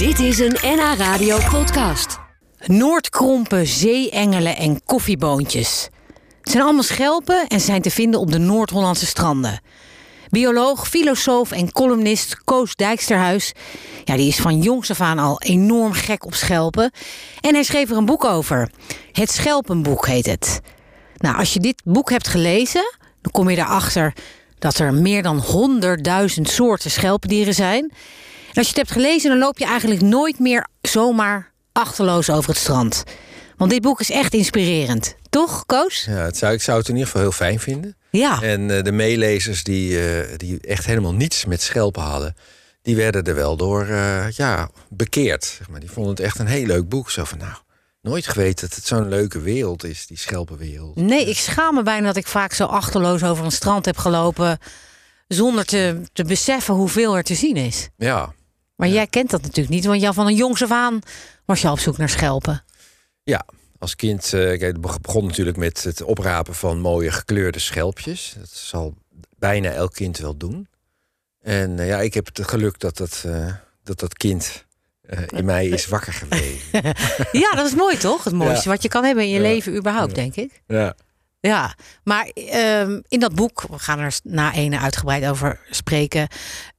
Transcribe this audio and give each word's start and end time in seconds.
Dit 0.00 0.18
is 0.18 0.38
een 0.38 0.56
NH 0.62 0.94
Radio 0.96 1.38
podcast. 1.50 2.18
Noordkrompen, 2.66 3.66
zeeengelen 3.66 4.56
en 4.56 4.84
koffieboontjes. 4.84 5.88
Het 6.40 6.50
zijn 6.50 6.62
allemaal 6.62 6.82
schelpen 6.82 7.46
en 7.48 7.60
zijn 7.60 7.82
te 7.82 7.90
vinden 7.90 8.20
op 8.20 8.30
de 8.30 8.38
Noord-Hollandse 8.38 9.06
stranden. 9.06 9.60
Bioloog, 10.28 10.88
filosoof 10.88 11.52
en 11.52 11.72
columnist 11.72 12.44
Koos 12.44 12.74
Dijksterhuis... 12.74 13.52
Ja, 14.04 14.16
die 14.16 14.28
is 14.28 14.36
van 14.36 14.60
jongs 14.60 14.90
af 14.90 15.00
aan 15.00 15.18
al 15.18 15.40
enorm 15.40 15.92
gek 15.92 16.24
op 16.24 16.34
schelpen. 16.34 16.90
En 17.40 17.54
hij 17.54 17.62
schreef 17.62 17.90
er 17.90 17.96
een 17.96 18.04
boek 18.04 18.24
over. 18.24 18.70
Het 19.12 19.30
Schelpenboek 19.30 20.06
heet 20.06 20.26
het. 20.26 20.60
Nou, 21.16 21.36
als 21.36 21.52
je 21.52 21.60
dit 21.60 21.82
boek 21.84 22.10
hebt 22.10 22.28
gelezen, 22.28 22.94
dan 23.20 23.32
kom 23.32 23.50
je 23.50 23.56
erachter... 23.56 24.14
dat 24.58 24.78
er 24.78 24.94
meer 24.94 25.22
dan 25.22 25.42
100.000 26.36 26.42
soorten 26.42 26.90
schelpendieren 26.90 27.54
zijn. 27.54 27.92
En 28.50 28.56
als 28.56 28.64
je 28.66 28.80
het 28.80 28.88
hebt 28.88 28.90
gelezen, 28.90 29.30
dan 29.30 29.38
loop 29.38 29.58
je 29.58 29.64
eigenlijk 29.64 30.00
nooit 30.00 30.38
meer 30.38 30.66
zomaar 30.80 31.52
achterloos 31.72 32.30
over 32.30 32.50
het 32.50 32.58
strand. 32.58 33.04
Want 33.56 33.70
dit 33.72 33.82
boek 33.82 34.00
is 34.00 34.10
echt 34.10 34.34
inspirerend. 34.34 35.14
Toch, 35.28 35.66
Koos? 35.66 36.04
Ja, 36.04 36.12
het 36.12 36.36
zou, 36.36 36.52
ik 36.52 36.62
zou 36.62 36.78
het 36.78 36.88
in 36.88 36.94
ieder 36.94 37.08
geval 37.08 37.22
heel 37.22 37.32
fijn 37.32 37.60
vinden. 37.60 37.96
Ja. 38.10 38.42
En 38.42 38.76
eh, 38.76 38.82
de 38.82 38.92
meelezers 38.92 39.64
die, 39.64 40.00
eh, 40.00 40.36
die 40.36 40.60
echt 40.60 40.86
helemaal 40.86 41.14
niets 41.14 41.44
met 41.44 41.62
schelpen 41.62 42.02
hadden... 42.02 42.36
die 42.82 42.96
werden 42.96 43.24
er 43.24 43.34
wel 43.34 43.56
door 43.56 43.86
eh, 43.86 44.30
ja, 44.30 44.70
bekeerd. 44.88 45.44
Zeg 45.44 45.68
maar. 45.68 45.80
Die 45.80 45.90
vonden 45.90 46.12
het 46.12 46.20
echt 46.20 46.38
een 46.38 46.46
heel 46.46 46.66
leuk 46.66 46.88
boek. 46.88 47.10
Zo 47.10 47.24
van, 47.24 47.38
nou, 47.38 47.54
nooit 48.02 48.26
geweten 48.26 48.68
dat 48.68 48.76
het 48.76 48.86
zo'n 48.86 49.08
leuke 49.08 49.40
wereld 49.40 49.84
is, 49.84 50.06
die 50.06 50.18
schelpenwereld. 50.18 50.96
Nee, 50.96 51.24
ik 51.24 51.38
schaam 51.38 51.74
me 51.74 51.82
bijna 51.82 52.06
dat 52.06 52.16
ik 52.16 52.26
vaak 52.26 52.52
zo 52.52 52.64
achterloos 52.64 53.24
over 53.24 53.44
een 53.44 53.52
strand 53.52 53.84
heb 53.84 53.96
gelopen... 53.96 54.58
zonder 55.28 55.64
te, 55.64 56.00
te 56.12 56.24
beseffen 56.24 56.74
hoeveel 56.74 57.16
er 57.16 57.22
te 57.22 57.34
zien 57.34 57.56
is. 57.56 57.88
Ja, 57.96 58.32
Maar 58.80 58.88
jij 58.88 59.06
kent 59.06 59.30
dat 59.30 59.42
natuurlijk 59.42 59.68
niet, 59.74 59.84
want 59.84 60.00
jou 60.00 60.14
van 60.14 60.26
een 60.26 60.34
jongs 60.34 60.62
af 60.62 60.70
aan 60.70 60.98
was 61.44 61.60
je 61.60 61.66
al 61.66 61.72
op 61.72 61.78
zoek 61.78 61.96
naar 61.96 62.08
schelpen. 62.08 62.64
ja. 63.22 63.46
Als 63.78 63.96
kind 63.96 64.32
eh, 64.32 64.60
het 64.60 64.80
begon 64.80 65.26
natuurlijk 65.26 65.56
met 65.56 65.82
het 65.84 66.02
oprapen 66.02 66.54
van 66.54 66.80
mooie 66.80 67.10
gekleurde 67.10 67.58
schelpjes. 67.58 68.34
Dat 68.38 68.48
zal 68.48 68.94
bijna 69.38 69.70
elk 69.70 69.92
kind 69.92 70.18
wel 70.18 70.36
doen. 70.36 70.68
En 71.40 71.78
eh, 71.78 71.86
ja, 71.88 72.00
ik 72.00 72.14
heb 72.14 72.26
het 72.34 72.48
geluk 72.48 72.78
dat 72.78 72.96
dat, 72.96 73.22
eh, 73.26 73.54
dat, 73.82 73.98
dat 74.00 74.14
kind 74.14 74.64
in 75.28 75.44
mij 75.44 75.68
is 75.68 75.86
wakker 75.86 76.12
gebleven. 76.22 76.82
Ja, 77.32 77.50
dat 77.54 77.66
is 77.66 77.74
mooi 77.74 77.96
toch? 77.96 78.24
Het 78.24 78.32
mooiste 78.34 78.64
Ja. 78.68 78.70
wat 78.74 78.82
je 78.82 78.88
kan 78.88 79.04
hebben 79.04 79.24
in 79.24 79.30
je 79.30 79.36
Ja. 79.36 79.42
leven 79.42 79.76
überhaupt, 79.76 80.14
denk 80.14 80.36
ik. 80.36 80.62
ja. 80.66 80.94
Ja, 81.40 81.74
maar 82.04 82.30
ehm, 82.34 83.00
in 83.08 83.20
dat 83.20 83.34
boek, 83.34 83.62
we 83.70 83.78
gaan 83.78 83.98
er 83.98 84.18
na 84.22 84.54
ene 84.54 84.78
uitgebreid 84.78 85.26
over 85.26 85.60
spreken, 85.70 86.28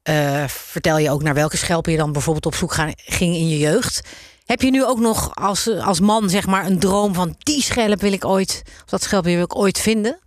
eh, 0.02 0.48
vertel 0.48 0.98
je 0.98 1.10
ook 1.10 1.24
naar 1.24 1.34
welke 1.34 1.58
schelpen 1.58 1.92
je 1.92 1.98
dan 1.98 2.12
bijvoorbeeld 2.12 2.46
op 2.46 2.56
zoek 2.56 2.74
gaan, 2.74 2.92
ging 2.96 3.36
in 3.36 3.50
je 3.50 3.58
jeugd. 3.58 4.02
Heb 4.46 4.62
je 4.62 4.72
nu 4.72 4.86
ook 4.86 5.00
nog 5.00 5.36
als, 5.36 5.68
als 5.68 6.00
man 6.00 6.30
zeg 6.30 6.48
maar 6.48 6.66
een 6.66 6.80
droom 6.80 7.14
van 7.14 7.36
die 7.38 7.62
schelp 7.62 8.02
wil 8.02 8.14
ik 8.14 8.26
ooit, 8.26 8.62
of 8.66 8.90
dat 8.90 9.04
schelpje 9.04 9.36
wil 9.36 9.44
ik 9.44 9.56
ooit 9.56 9.80
vinden? 9.80 10.20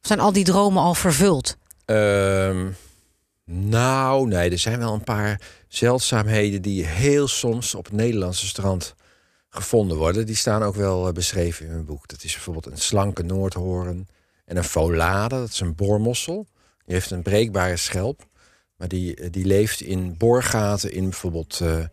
Of 0.00 0.06
zijn 0.06 0.20
al 0.20 0.32
die 0.32 0.44
dromen 0.44 0.82
al 0.82 0.94
vervuld? 0.94 1.56
Ehm, 1.84 2.68
nou, 3.44 4.26
nee, 4.26 4.50
er 4.50 4.58
zijn 4.58 4.78
wel 4.78 4.92
een 4.92 5.04
paar 5.04 5.40
zeldzaamheden 5.68 6.62
die 6.62 6.86
heel 6.86 7.28
soms 7.28 7.74
op 7.74 7.84
het 7.84 7.94
Nederlandse 7.94 8.46
strand 8.46 8.94
gevonden 9.50 9.96
worden. 9.96 10.26
Die 10.26 10.36
staan 10.36 10.62
ook 10.62 10.74
wel 10.74 11.06
eh, 11.06 11.12
beschreven 11.12 11.66
in 11.66 11.72
mijn 11.72 11.84
boek. 11.84 12.08
Dat 12.08 12.24
is 12.24 12.32
bijvoorbeeld 12.32 12.66
een 12.66 12.78
slanke 12.78 13.22
noordhoorn 13.22 14.08
en 14.44 14.56
een 14.56 14.64
folade, 14.64 15.38
dat 15.38 15.48
is 15.48 15.60
een 15.60 15.74
boormossel. 15.74 16.46
Die 16.84 16.94
heeft 16.94 17.10
een 17.10 17.22
breekbare 17.22 17.76
schelp, 17.76 18.26
maar 18.76 18.88
die, 18.88 19.14
eh, 19.16 19.30
die 19.30 19.44
leeft 19.44 19.80
in 19.80 20.16
boorgaten 20.16 20.92
in 20.92 21.04
bijvoorbeeld 21.04 21.60
eh, 21.60 21.84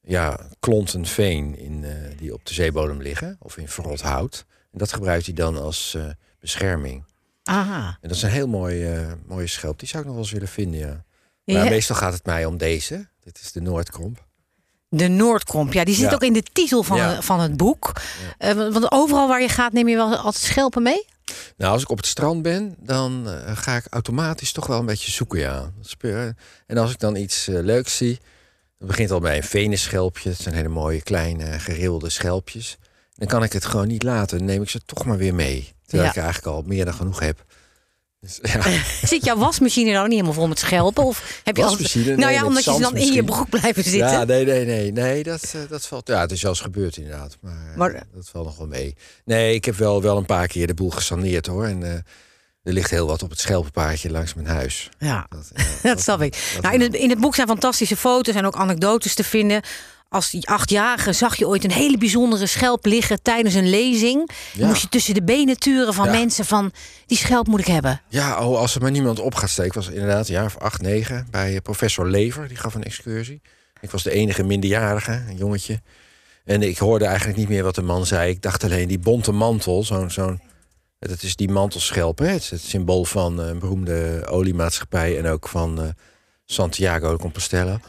ja, 0.00 0.48
klonten 0.60 1.06
veen 1.06 1.58
in, 1.58 1.84
die 2.16 2.32
op 2.32 2.44
de 2.46 2.54
zeebodem 2.54 3.02
liggen, 3.02 3.36
of 3.40 3.56
in 3.56 3.68
verrot 3.68 4.00
hout. 4.00 4.44
En 4.72 4.78
dat 4.78 4.92
gebruikt 4.92 5.26
hij 5.26 5.34
dan 5.34 5.56
als 5.56 5.96
bescherming. 6.40 7.04
Aha. 7.42 7.98
En 8.00 8.08
dat 8.08 8.16
is 8.16 8.22
een 8.22 8.30
heel 8.30 8.48
mooi, 8.48 9.06
mooie 9.26 9.46
schelp. 9.46 9.78
Die 9.78 9.88
zou 9.88 10.02
ik 10.02 10.08
nog 10.08 10.14
wel 10.16 10.24
eens 10.24 10.34
willen 10.34 10.48
vinden, 10.48 10.80
ja. 10.80 11.04
Ja. 11.44 11.60
Maar 11.60 11.70
meestal 11.70 11.96
gaat 11.96 12.12
het 12.12 12.24
mij 12.24 12.44
om 12.44 12.56
deze. 12.56 13.08
Dit 13.20 13.40
is 13.40 13.52
de 13.52 13.60
Noordkromp. 13.60 14.27
De 14.88 15.08
Noordkromp, 15.08 15.72
ja, 15.72 15.84
die 15.84 15.94
zit 15.94 16.08
Ja. 16.08 16.14
ook 16.14 16.22
in 16.22 16.32
de 16.32 16.42
titel 16.42 16.82
van, 16.82 16.96
Ja. 16.96 17.22
van 17.22 17.40
het 17.40 17.56
boek. 17.56 17.92
Eh, 18.38 18.52
want 18.54 18.92
overal 18.92 19.28
waar 19.28 19.40
je 19.42 19.48
gaat, 19.48 19.72
neem 19.72 19.88
je 19.88 19.96
wel 19.96 20.16
altijd 20.16 20.44
schelpen 20.44 20.82
mee? 20.82 21.06
Nou, 21.56 21.72
als 21.72 21.82
ik 21.82 21.90
op 21.90 21.96
het 21.96 22.06
strand 22.06 22.42
ben, 22.42 22.74
dan 22.78 23.28
eh, 23.28 23.56
ga 23.56 23.76
ik 23.76 23.84
automatisch 23.90 24.52
toch 24.52 24.66
wel 24.66 24.78
een 24.78 24.86
beetje 24.86 25.10
zoeken, 25.10 25.38
ja. 25.38 25.70
Dat 26.00 26.12
En 26.66 26.76
als 26.78 26.90
ik 26.90 26.98
dan 26.98 27.16
iets 27.16 27.48
eh, 27.48 27.54
leuks 27.62 27.96
zie, 27.96 28.18
begint 28.78 29.10
al 29.10 29.20
bij 29.20 29.36
een 29.36 29.42
venusschelpje. 29.42 30.28
Het 30.30 30.40
zijn 30.40 30.54
hele 30.54 30.68
mooie 30.68 31.02
kleine 31.02 31.58
gerilde 31.58 32.08
schelpjes. 32.10 32.78
Dan 33.14 33.28
kan 33.28 33.42
ik 33.42 33.52
het 33.52 33.64
gewoon 33.64 33.88
niet 33.88 34.02
laten. 34.02 34.38
Dan 34.38 34.46
neem 34.46 34.62
ik 34.62 34.68
ze 34.68 34.80
toch 34.84 35.04
maar 35.04 35.16
weer 35.16 35.34
mee. 35.34 35.72
Terwijl 35.86 36.08
ik 36.10 36.16
eigenlijk 36.16 36.46
al 36.46 36.62
meer 36.66 36.84
dan 36.84 36.94
genoeg 36.94 37.20
heb. 37.20 37.44
Dus, 38.20 38.38
ja. 38.52 38.62
Zit 39.06 39.24
jouw 39.24 39.36
wasmachine 39.36 39.90
nou 39.92 40.02
niet 40.02 40.12
helemaal 40.12 40.32
vol 40.32 40.48
met 40.48 40.58
schelpen? 40.58 41.04
Of 41.04 41.40
heb 41.44 41.56
je 41.56 41.62
Wasmachine? 41.62 41.98
altijd... 42.10 42.18
Nou 42.18 42.30
Nee, 42.30 42.40
ja, 42.40 42.46
omdat 42.46 42.64
je 42.64 42.72
ze 42.72 42.80
dan 42.80 42.96
in 42.96 43.12
je 43.12 43.24
broek 43.24 43.48
blijven 43.48 43.82
zitten. 43.84 44.10
Ja, 44.10 44.24
nee, 44.24 44.44
nee, 44.44 44.64
nee. 44.64 44.92
Nee, 44.92 45.22
dat, 45.22 45.42
eh, 45.54 45.60
dat 45.68 45.86
valt... 45.86 46.08
Ja, 46.08 46.20
het 46.20 46.32
is 46.32 46.42
wel 46.42 46.50
eens 46.50 46.60
gebeurd 46.60 46.96
inderdaad. 46.96 47.36
Maar, 47.40 47.70
eh, 47.70 47.76
Maar- 47.76 48.06
dat 48.14 48.28
valt 48.28 48.44
nog 48.44 48.56
wel 48.56 48.66
mee. 48.66 48.96
Nee, 49.24 49.54
ik 49.54 49.64
heb 49.64 49.74
wel, 49.76 50.02
wel 50.02 50.16
een 50.16 50.26
paar 50.26 50.46
keer 50.46 50.66
de 50.66 50.74
boel 50.74 50.90
gesaneerd 50.90 51.46
hoor. 51.46 51.64
En 51.64 51.82
eh, 51.82 51.92
er 52.62 52.72
ligt 52.72 52.90
heel 52.90 53.06
wat 53.06 53.22
op 53.22 53.30
het 53.30 53.40
schelpenpaardje 53.40 54.10
langs 54.10 54.34
mijn 54.34 54.46
huis. 54.46 54.88
Ja, 54.98 55.26
Dat, 55.28 55.50
ja, 55.54 55.64
dat 55.94 56.00
snap 56.00 56.22
ik. 56.22 56.50
dat 56.54 56.62
Nou, 56.62 56.74
in, 56.74 56.80
het, 56.80 56.94
in 56.94 57.10
het 57.10 57.18
boek 57.20 57.34
zijn 57.34 57.48
fantastische 57.48 57.96
foto's 57.96 58.34
en 58.34 58.46
ook 58.46 58.56
anekdotes 58.56 59.14
te 59.14 59.24
vinden. 59.24 59.62
Als 60.08 60.36
achtjarige 60.44 61.12
zag 61.12 61.36
je 61.36 61.46
ooit 61.46 61.64
een 61.64 61.72
hele 61.72 61.98
bijzondere 61.98 62.46
schelp 62.46 62.84
liggen 62.86 63.22
tijdens 63.22 63.54
een 63.54 63.70
lezing. 63.70 64.30
Ja. 64.54 64.66
moest 64.66 64.82
je 64.82 64.88
tussen 64.88 65.14
de 65.14 65.22
benen 65.22 65.58
turen 65.58 65.94
van 65.94 66.04
Ja. 66.04 66.10
mensen 66.10 66.44
van... 66.44 66.72
die 67.06 67.18
schelp 67.18 67.46
moet 67.46 67.60
ik 67.60 67.66
hebben. 67.66 68.00
Ja, 68.08 68.46
oh, 68.46 68.58
als 68.58 68.74
er 68.74 68.80
maar 68.80 68.90
niemand 68.90 69.20
op 69.20 69.34
gaat 69.34 69.50
steken. 69.50 69.74
Was 69.74 69.88
inderdaad 69.88 70.28
een 70.28 70.34
jaar 70.34 70.44
of 70.44 70.58
acht, 70.58 70.80
negen 70.82 71.26
bij 71.30 71.54
eh, 71.54 71.60
professor 71.60 72.06
Lever. 72.08 72.48
Die 72.48 72.56
gaf 72.56 72.74
een 72.74 72.84
excursie. 72.84 73.40
Ik 73.80 73.90
was 73.90 74.02
de 74.02 74.10
enige 74.10 74.42
minderjarige, 74.42 75.12
een 75.12 75.36
jongetje. 75.36 75.80
En 76.44 76.62
ik 76.62 76.78
hoorde 76.78 77.04
eigenlijk 77.04 77.38
niet 77.38 77.48
meer 77.48 77.62
wat 77.62 77.74
de 77.74 77.82
man 77.82 78.06
zei. 78.06 78.30
Ik 78.30 78.42
dacht 78.42 78.64
alleen 78.64 78.88
die 78.88 78.98
bonte 78.98 79.32
mantel, 79.32 79.84
zo'n... 79.84 80.10
zo'n 80.10 80.40
dat 80.98 81.22
is 81.22 81.36
die 81.36 81.48
mantelschelp, 81.48 82.18
hè? 82.18 82.26
Het 82.26 82.42
is 82.42 82.50
het 82.50 82.60
symbool 82.60 83.04
van 83.04 83.40
eh, 83.40 83.48
een 83.48 83.58
beroemde 83.58 84.26
oliemaatschappij... 84.26 85.18
en 85.18 85.26
ook 85.26 85.48
van 85.48 85.82
eh, 85.82 85.88
Santiago 86.44 87.12
de 87.12 87.18
Compostela. 87.18 87.80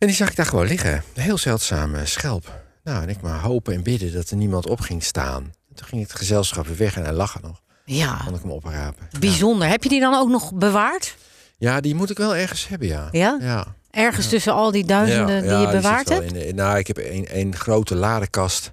En 0.00 0.06
die 0.06 0.16
zag 0.16 0.28
ik 0.30 0.36
daar 0.36 0.46
gewoon 0.46 0.66
liggen. 0.66 1.02
Een 1.14 1.22
heel 1.22 1.38
zeldzame 1.38 2.06
schelp. 2.06 2.62
Nou, 2.84 3.02
en 3.02 3.08
ik 3.08 3.20
maar 3.20 3.40
hopen 3.40 3.74
en 3.74 3.82
bidden 3.82 4.12
dat 4.12 4.30
er 4.30 4.36
niemand 4.36 4.66
op 4.66 4.80
ging 4.80 5.02
staan. 5.02 5.42
En 5.68 5.74
toen 5.74 5.86
ging 5.86 6.02
het 6.02 6.14
gezelschap 6.14 6.66
weer 6.66 6.76
weg 6.76 6.96
en 6.96 7.02
hij 7.02 7.12
lag 7.12 7.34
er 7.34 7.40
nog. 7.42 7.60
Ja, 7.84 8.20
Kon 8.24 8.34
ik 8.34 8.40
hem 8.42 8.50
oprapen. 8.50 9.08
Ja. 9.10 9.18
bijzonder. 9.18 9.68
Heb 9.68 9.82
je 9.82 9.88
die 9.88 10.00
dan 10.00 10.14
ook 10.14 10.28
nog 10.28 10.52
bewaard? 10.54 11.16
Ja, 11.58 11.80
die 11.80 11.94
moet 11.94 12.10
ik 12.10 12.16
wel 12.16 12.36
ergens 12.36 12.68
hebben, 12.68 12.88
ja. 12.88 13.08
Ja? 13.10 13.38
Ja. 13.40 13.74
Ergens 13.90 14.28
tussen 14.28 14.52
al 14.52 14.70
die 14.70 14.84
duizenden 14.84 15.42
die 15.42 15.50
je 15.58 15.68
bewaard 15.70 16.08
wel 16.08 16.20
hebt? 16.22 16.34
de- 16.34 16.52
nou, 16.54 16.78
ik 16.78 16.86
heb 16.86 16.96
een, 16.98 17.26
een 17.30 17.56
grote 17.56 17.94
ladekast 17.94 18.72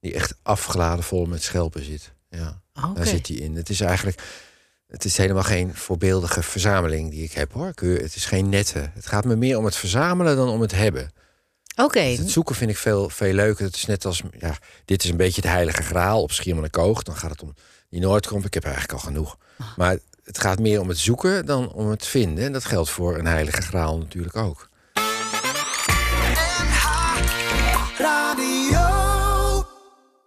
die 0.00 0.14
echt 0.14 0.34
afgeladen 0.42 1.04
vol 1.04 1.24
met 1.26 1.42
schelpen 1.42 1.84
zit. 1.84 2.12
Ja, 2.30 2.60
daar 2.94 3.06
zit 3.06 3.26
die 3.26 3.40
in. 3.40 3.56
Het 3.56 3.68
is 3.68 3.80
eigenlijk, 3.80 4.22
het 4.88 5.04
is 5.04 5.16
helemaal 5.16 5.42
geen 5.42 5.74
voorbeeldige 5.74 6.42
verzameling 6.42 7.10
die 7.10 7.22
ik 7.22 7.32
heb, 7.32 7.52
hoor. 7.52 7.72
Het 7.76 8.14
is 8.14 8.24
geen 8.24 8.48
nette. 8.48 8.90
Het 8.94 9.06
gaat 9.06 9.24
me 9.24 9.36
meer 9.36 9.58
om 9.58 9.64
het 9.64 9.76
verzamelen 9.76 10.36
dan 10.36 10.48
om 10.48 10.60
het 10.60 10.72
hebben. 10.72 11.12
Oké, 11.76 12.02
Dus 12.02 12.18
het 12.18 12.30
zoeken 12.30 12.54
vind 12.54 12.70
ik 12.70 12.76
veel, 12.76 13.08
veel 13.08 13.32
leuker. 13.32 13.64
Het 13.64 13.74
is 13.74 13.86
net 13.86 14.04
als, 14.04 14.22
ja, 14.38 14.56
dit 14.84 15.04
is 15.04 15.10
een 15.10 15.16
beetje 15.16 15.40
het 15.40 15.50
heilige 15.50 15.82
graal 15.82 16.22
op 16.22 16.32
Schiermonnikoog. 16.32 17.02
Dan 17.02 17.16
gaat 17.16 17.30
het 17.30 17.42
om 17.42 17.54
die 17.90 18.00
Noordkromp. 18.00 18.44
Ik 18.44 18.54
heb 18.54 18.64
er 18.64 18.70
eigenlijk 18.70 19.00
al 19.00 19.06
genoeg. 19.08 19.36
Maar 19.76 19.98
het 20.24 20.38
gaat 20.38 20.58
meer 20.58 20.80
om 20.80 20.88
het 20.88 20.98
zoeken 20.98 21.46
dan 21.46 21.72
om 21.72 21.88
het 21.88 22.06
vinden. 22.06 22.44
En 22.44 22.52
dat 22.52 22.64
geldt 22.64 22.90
voor 22.90 23.18
een 23.18 23.26
heilige 23.26 23.62
graal 23.62 23.98
natuurlijk 23.98 24.36
ook. 24.36 24.68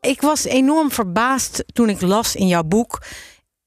Ik 0.01 0.21
was 0.21 0.43
enorm 0.43 0.91
verbaasd 0.91 1.63
toen 1.73 1.89
ik 1.89 2.01
las 2.01 2.35
in 2.35 2.47
jouw 2.47 2.63
boek, 2.63 3.01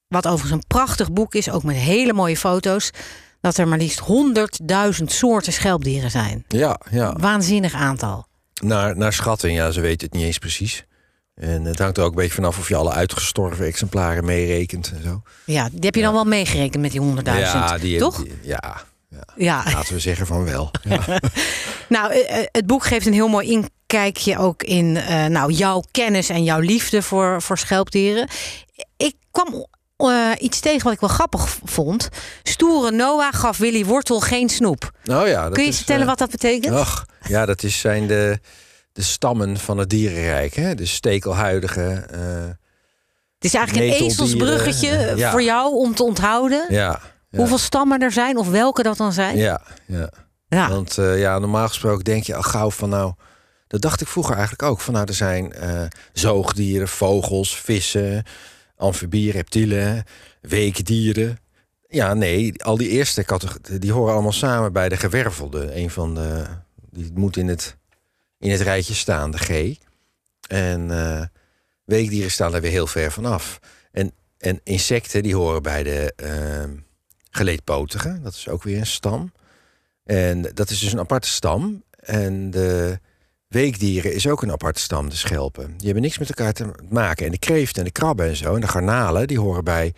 wat 0.08 0.26
overigens 0.26 0.52
een 0.52 0.66
prachtig 0.66 1.12
boek 1.12 1.34
is, 1.34 1.50
ook 1.50 1.62
met 1.62 1.76
hele 1.76 2.12
mooie 2.12 2.36
foto's, 2.36 2.90
dat 3.40 3.56
er 3.56 3.68
maar 3.68 3.78
liefst 3.78 4.00
100.000 4.98 5.04
soorten 5.04 5.52
schelpdieren 5.52 6.10
zijn. 6.10 6.44
Ja, 6.48 6.80
ja. 6.90 7.12
Waanzinnig 7.18 7.74
aantal. 7.74 8.26
Naar, 8.62 8.96
naar 8.96 9.12
schatting, 9.12 9.56
ja, 9.56 9.70
ze 9.70 9.80
weten 9.80 10.06
het 10.06 10.16
niet 10.16 10.24
eens 10.26 10.38
precies. 10.38 10.84
En 11.34 11.64
het 11.64 11.78
hangt 11.78 11.96
er 11.96 12.02
ook 12.04 12.10
een 12.10 12.16
beetje 12.16 12.34
vanaf 12.34 12.58
of 12.58 12.68
je 12.68 12.76
alle 12.76 12.92
uitgestorven 12.92 13.66
exemplaren 13.66 14.24
meerekent 14.24 14.92
en 14.94 15.02
zo. 15.02 15.22
Ja, 15.44 15.68
die 15.68 15.80
heb 15.80 15.94
je 15.94 16.02
dan 16.02 16.12
wel 16.12 16.24
meegerekend 16.24 16.82
met 16.82 16.90
die 16.92 17.00
100.000, 17.00 17.22
ja, 17.24 17.78
die, 17.78 17.98
toch? 17.98 18.22
die- 18.22 18.32
ja, 18.42 18.82
ja, 19.10 19.24
ja. 19.36 19.62
laten 19.72 19.94
we 19.94 20.00
zeggen 20.00 20.26
van 20.26 20.44
wel. 20.44 20.70
Ja. 20.84 21.18
Nou, 21.88 22.12
eh, 22.12 22.38
eh, 22.38 22.46
het 22.52 22.66
boek 22.66 22.84
geeft 22.84 23.06
een 23.06 23.12
heel 23.12 23.28
mooi 23.28 23.48
inkijkje 23.50 24.38
ook 24.38 24.62
in 24.62 24.96
eh, 24.96 25.24
nou, 25.26 25.52
jouw 25.52 25.82
kennis 25.90 26.28
en 26.28 26.44
jouw 26.44 26.60
liefde 26.60 27.02
voor, 27.02 27.42
voor 27.42 27.58
schelpdieren. 27.58 28.28
Ik 28.96 29.14
kwam 29.30 29.66
eh, 29.96 30.30
iets 30.38 30.60
tegen 30.60 30.84
wat 30.84 30.92
ik 30.92 31.00
wel 31.00 31.08
grappig 31.08 31.58
vond. 31.64 32.08
Stoere 32.42 32.90
Noah 32.90 33.32
gaf 33.34 33.56
Willy 33.58 33.84
Wortel 33.84 34.20
geen 34.20 34.48
snoep. 34.48 34.90
Nou 35.04 35.28
ja, 35.28 35.44
dat 35.44 35.52
Kun 35.52 35.62
je 35.62 35.68
is, 35.68 35.76
vertellen 35.76 36.02
eh, 36.02 36.08
wat 36.08 36.18
dat 36.18 36.30
betekent? 36.30 36.74
Ach, 36.74 37.06
Ja, 37.28 37.46
dat 37.46 37.62
is, 37.62 37.78
zijn 37.80 38.06
de, 38.06 38.38
de 38.92 39.02
stammen 39.02 39.56
van 39.58 39.78
het 39.78 39.90
dierenrijk. 39.90 40.54
Hè? 40.54 40.74
De 40.74 40.86
stekelhuidige. 40.86 42.06
eh, 42.10 42.46
Het 43.38 43.44
is 43.52 43.54
eigenlijk 43.54 43.86
een 43.86 44.06
ezelsbruggetje 44.06 45.12
ja. 45.16 45.30
voor 45.30 45.42
jou 45.42 45.74
om 45.74 45.94
te 45.94 46.02
onthouden 46.02 46.66
ja, 46.68 47.00
ja. 47.30 47.38
hoeveel 47.38 47.58
stammen 47.58 48.00
er 48.00 48.12
zijn 48.12 48.36
of 48.36 48.48
welke 48.48 48.82
dat 48.82 48.96
dan 48.96 49.12
zijn. 49.12 49.36
Ja, 49.36 49.60
ja. 49.86 50.08
Ja. 50.48 50.68
Want 50.68 50.94
ja, 50.94 51.38
normaal 51.38 51.68
gesproken 51.68 52.04
denk 52.04 52.24
je 52.24 52.34
al 52.34 52.42
gauw 52.42 52.70
van 52.70 52.88
nou... 52.88 53.12
Dat 53.66 53.80
dacht 53.80 54.00
ik 54.00 54.08
vroeger 54.08 54.32
eigenlijk 54.34 54.62
ook. 54.62 54.80
Van 54.80 54.94
nou, 54.94 55.06
er 55.06 55.14
zijn 55.14 55.54
zoogdieren, 56.12 56.88
vogels, 56.88 57.56
vissen, 57.58 58.24
amfibieën, 58.76 59.32
reptielen, 59.32 60.04
weekdieren. 60.40 61.38
Ja, 61.88 62.14
nee, 62.14 62.62
al 62.64 62.76
die 62.76 62.88
eerste 62.88 63.24
categorieën, 63.24 63.80
die 63.80 63.92
horen 63.92 64.12
allemaal 64.12 64.32
samen 64.32 64.72
bij 64.72 64.88
de 64.88 64.96
gewervelde. 64.96 65.76
Een 65.76 65.90
van 65.90 66.14
de, 66.14 66.44
die 66.90 67.10
moet 67.14 67.36
in 67.36 67.48
het, 67.48 67.76
in 68.38 68.50
het 68.50 68.60
rijtje 68.60 68.94
staan, 68.94 69.30
de 69.30 69.38
G. 69.38 69.76
En 70.48 70.90
eh, 70.90 71.22
weekdieren 71.84 72.30
staan 72.30 72.54
er 72.54 72.60
weer 72.60 72.70
heel 72.70 72.86
ver 72.86 73.12
vanaf. 73.12 73.60
En, 73.92 74.12
en 74.38 74.60
insecten, 74.64 75.22
die 75.22 75.34
horen 75.34 75.62
bij 75.62 75.82
de 75.82 76.12
eh, 76.16 76.70
geleedpotigen. 77.30 78.22
Dat 78.22 78.34
is 78.34 78.48
ook 78.48 78.62
weer 78.62 78.78
een 78.78 78.86
stam. 78.86 79.32
En 80.04 80.42
dat 80.42 80.70
is 80.70 80.78
dus 80.78 80.92
een 80.92 80.98
aparte 80.98 81.28
stam. 81.28 81.84
En 82.00 82.50
de 82.50 83.00
weekdieren 83.54 84.14
is 84.14 84.26
ook 84.26 84.42
een 84.42 84.52
aparte 84.52 84.80
stam, 84.80 85.08
de 85.08 85.16
schelpen. 85.16 85.66
Die 85.76 85.84
hebben 85.84 86.02
niks 86.02 86.18
met 86.18 86.28
elkaar 86.28 86.52
te 86.52 86.70
maken. 86.88 87.26
En 87.26 87.32
de 87.32 87.38
kreeften 87.38 87.78
en 87.78 87.84
de 87.84 87.90
krabben 87.90 88.26
en 88.26 88.36
zo, 88.36 88.54
en 88.54 88.60
de 88.60 88.68
garnalen, 88.68 89.26
die 89.26 89.38
horen 89.38 89.64
bij 89.64 89.94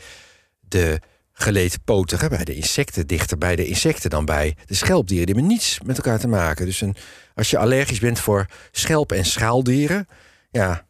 de 0.60 1.00
geleedpotigen, 1.32 2.28
bij 2.28 2.44
de 2.44 2.54
insecten, 2.54 3.06
dichter 3.06 3.38
bij 3.38 3.56
de 3.56 3.66
insecten 3.66 4.10
dan 4.10 4.24
bij 4.24 4.56
de 4.66 4.74
schelpdieren. 4.74 5.26
Die 5.26 5.34
hebben 5.34 5.52
niets 5.52 5.80
met 5.84 5.96
elkaar 5.96 6.18
te 6.18 6.28
maken. 6.28 6.66
Dus 6.66 6.80
een, 6.80 6.96
als 7.34 7.50
je 7.50 7.58
allergisch 7.58 8.00
bent 8.00 8.20
voor 8.20 8.46
schelpen 8.70 9.16
en 9.16 9.24
schaaldieren, 9.24 10.08
ja, 10.50 10.84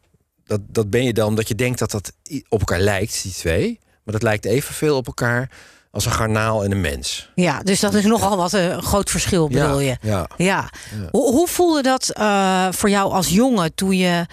dat, 0.45 0.61
dat 0.67 0.89
ben 0.89 1.03
je 1.03 1.13
dan 1.13 1.35
dat 1.35 1.47
je 1.47 1.55
denkt 1.55 1.79
dat 1.79 1.91
dat 1.91 2.13
op 2.49 2.59
elkaar 2.59 2.79
lijkt, 2.79 3.23
die 3.23 3.31
twee. 3.31 3.79
Maar 4.03 4.13
dat 4.13 4.23
lijkt 4.23 4.45
evenveel 4.45 4.97
op 4.97 5.07
elkaar 5.07 5.51
als 5.97 6.05
een 6.05 6.19
garnaal 6.19 6.63
en 6.63 6.71
een 6.71 6.81
mens. 6.81 7.29
Ja, 7.35 7.59
dus 7.63 7.79
dat 7.79 7.93
is 7.93 8.05
nogal 8.05 8.37
wat 8.37 8.53
een 8.53 8.81
groot 8.81 9.09
verschil, 9.09 9.47
bedoel 9.47 9.79
ja, 9.79 9.97
je? 10.01 10.07
Ja. 10.09 10.29
Ja. 10.37 10.69
Hoe, 11.11 11.31
hoe 11.31 11.47
voelde 11.47 11.81
dat 11.81 12.09
eh, 12.09 12.67
voor 12.71 12.89
jou 12.89 13.11
als 13.11 13.29
jongen 13.29 13.75
toen 13.75 13.97
je 13.97 14.25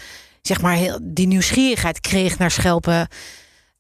zeg 0.42 0.60
maar 0.60 0.74
heel, 0.74 0.98
die 1.02 1.26
nieuwsgierigheid 1.26 2.00
kreeg 2.00 2.38
naar 2.38 2.50
schelpen 2.50 3.08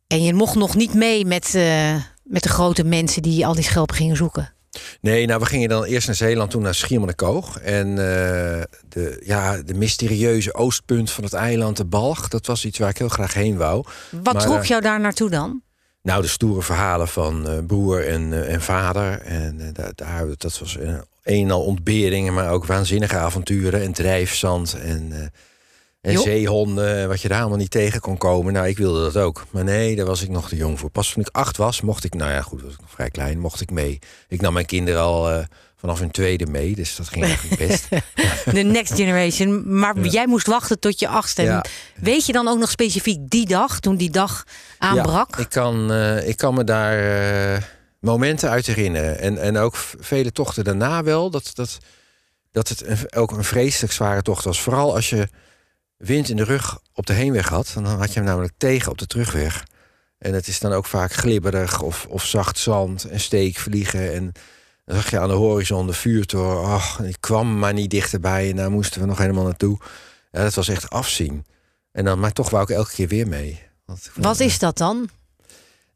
en 0.06 0.22
je 0.22 0.34
mocht 0.34 0.54
nog 0.54 0.74
niet 0.74 0.94
mee 0.94 1.26
met, 1.26 1.54
eh, 1.54 1.94
met 2.22 2.42
de 2.42 2.48
grote 2.48 2.84
mensen 2.84 3.22
die 3.22 3.46
al 3.46 3.54
die 3.54 3.64
schelpen 3.64 3.96
gingen 3.96 4.16
zoeken? 4.16 4.54
Nee, 5.00 5.26
nou, 5.26 5.40
we 5.40 5.46
gingen 5.46 5.68
dan 5.68 5.84
eerst 5.84 6.06
naar 6.06 6.16
Zeeland, 6.16 6.50
toen 6.50 6.62
naar 6.62 6.74
Schiermonnikoog. 6.74 7.58
En 7.58 7.88
eh, 7.88 8.62
de, 8.88 9.22
ja, 9.24 9.62
de 9.62 9.74
mysterieuze 9.74 10.54
oostpunt 10.54 11.10
van 11.10 11.24
het 11.24 11.32
eiland, 11.32 11.76
de 11.76 11.84
Balg... 11.84 12.28
dat 12.28 12.46
was 12.46 12.64
iets 12.64 12.78
waar 12.78 12.88
ik 12.88 12.98
heel 12.98 13.08
graag 13.08 13.34
heen 13.34 13.56
wou. 13.56 13.84
Wat 14.10 14.34
Maar, 14.34 14.42
trok 14.42 14.60
eh, 14.60 14.64
jou 14.64 14.82
daar 14.82 15.00
naartoe 15.00 15.30
dan? 15.30 15.62
Nou, 16.04 16.22
de 16.22 16.28
stoere 16.28 16.62
verhalen 16.62 17.08
van 17.08 17.48
eh, 17.48 17.58
broer 17.66 18.06
en, 18.06 18.32
eh, 18.32 18.52
en 18.52 18.62
vader. 18.62 19.20
En 19.20 19.60
eh, 19.60 19.68
daar, 19.72 19.92
daar, 19.94 20.26
dat 20.36 20.58
was 20.58 20.76
een, 20.76 21.04
een 21.22 21.44
en 21.44 21.50
al 21.50 21.64
ontberingen, 21.64 22.34
maar 22.34 22.50
ook 22.50 22.66
waanzinnige 22.66 23.16
avonturen. 23.16 23.82
En 23.82 23.92
drijfzand 23.92 24.78
en, 24.80 25.32
en 26.00 26.18
zeehonden, 26.18 27.08
wat 27.08 27.20
je 27.20 27.28
daar 27.28 27.40
allemaal 27.40 27.58
niet 27.58 27.70
tegen 27.70 28.00
kon 28.00 28.16
komen. 28.16 28.52
Nou, 28.52 28.68
ik 28.68 28.78
wilde 28.78 29.02
dat 29.02 29.16
ook. 29.16 29.44
Maar 29.50 29.64
nee, 29.64 29.96
daar 29.96 30.06
was 30.06 30.22
ik 30.22 30.28
nog 30.28 30.48
te 30.48 30.56
jong 30.56 30.78
voor. 30.78 30.90
Pas 30.90 31.12
toen 31.12 31.22
ik 31.22 31.36
acht 31.36 31.56
was, 31.56 31.80
mocht 31.80 32.04
ik, 32.04 32.14
nou 32.14 32.30
ja, 32.30 32.42
goed, 32.42 32.62
was 32.62 32.72
ik 32.72 32.80
nog 32.80 32.90
vrij 32.90 33.10
klein, 33.10 33.38
mocht 33.38 33.60
ik 33.60 33.70
mee. 33.70 33.98
Ik 34.28 34.40
nam 34.40 34.52
mijn 34.52 34.66
kinderen 34.66 35.00
al 35.00 35.44
vanaf 35.84 35.98
hun 35.98 36.10
tweede 36.10 36.46
mee, 36.46 36.74
dus 36.74 36.96
dat 36.96 37.08
ging 37.08 37.24
eigenlijk 37.24 37.58
best. 37.68 37.88
De 38.54 38.62
next 38.62 38.94
generation. 38.94 39.78
Maar 39.78 39.98
Ja. 40.00 40.10
jij 40.10 40.26
moest 40.26 40.46
wachten 40.46 40.78
tot 40.78 41.00
je 41.00 41.08
achtste. 41.08 41.42
Ja. 41.42 41.64
Weet 41.96 42.26
je 42.26 42.32
dan 42.32 42.48
ook 42.48 42.58
nog 42.58 42.70
specifiek 42.70 43.18
die 43.30 43.46
dag, 43.46 43.80
toen 43.80 43.96
die 43.96 44.10
dag 44.10 44.44
aanbrak? 44.78 45.36
Ja, 45.36 45.42
ik, 45.42 45.48
kan, 45.48 45.92
eh, 45.92 46.28
ik 46.28 46.36
kan 46.36 46.54
me 46.54 46.64
daar 46.64 46.98
eh, 47.54 47.62
momenten 48.00 48.50
uit 48.50 48.66
herinneren. 48.66 49.18
En, 49.18 49.38
en 49.38 49.56
ook 49.56 49.76
vele 49.98 50.32
tochten 50.32 50.64
daarna 50.64 51.02
wel. 51.02 51.30
Dat, 51.30 51.50
dat, 51.54 51.78
dat 52.52 52.68
het 52.68 52.86
een, 52.86 52.98
ook 53.14 53.30
een 53.30 53.44
vreselijk 53.44 53.92
zware 53.92 54.22
tocht 54.22 54.44
was. 54.44 54.60
Vooral 54.60 54.94
als 54.94 55.10
je 55.10 55.28
wind 55.96 56.28
in 56.28 56.36
de 56.36 56.44
rug 56.44 56.78
op 56.92 57.06
de 57.06 57.12
heenweg 57.12 57.48
had. 57.48 57.70
Dan 57.74 57.84
had 57.84 58.08
je 58.12 58.18
hem 58.18 58.28
namelijk 58.28 58.54
tegen 58.56 58.90
op 58.90 58.98
de 58.98 59.06
terugweg. 59.06 59.64
En 60.18 60.34
het 60.34 60.46
is 60.46 60.60
dan 60.60 60.72
ook 60.72 60.86
vaak 60.86 61.12
glibberig 61.12 61.80
of, 61.80 62.06
of 62.08 62.24
zacht 62.24 62.58
zand 62.58 63.04
en 63.04 63.20
steekvliegen. 63.20 64.12
En 64.14 64.32
dan 64.84 64.96
zag 64.96 65.10
je 65.10 65.18
aan 65.18 65.28
de 65.28 65.34
horizon 65.34 65.86
de 65.86 65.92
vuurtoren. 65.92 66.64
Ach, 66.72 66.96
die 67.02 67.16
kwam 67.20 67.58
maar 67.58 67.72
niet 67.72 67.90
dichterbij. 67.90 68.50
En 68.50 68.56
daar 68.56 68.70
moesten 68.70 69.00
we 69.00 69.06
nog 69.06 69.18
helemaal 69.18 69.44
naartoe. 69.44 69.78
Ja, 70.30 70.42
dat 70.42 70.54
was 70.54 70.68
echt 70.68 70.90
afzien. 70.90 71.44
En 71.92 72.04
dan, 72.04 72.18
maar 72.20 72.32
toch 72.32 72.50
wou 72.50 72.62
ik 72.62 72.70
elke 72.70 72.90
keer 72.92 73.08
weer 73.08 73.28
mee. 73.28 73.62
Want 73.86 74.04
ik 74.14 74.22
Wat 74.22 74.40
is 74.40 74.58
dat 74.58 74.78
dan? 74.78 75.08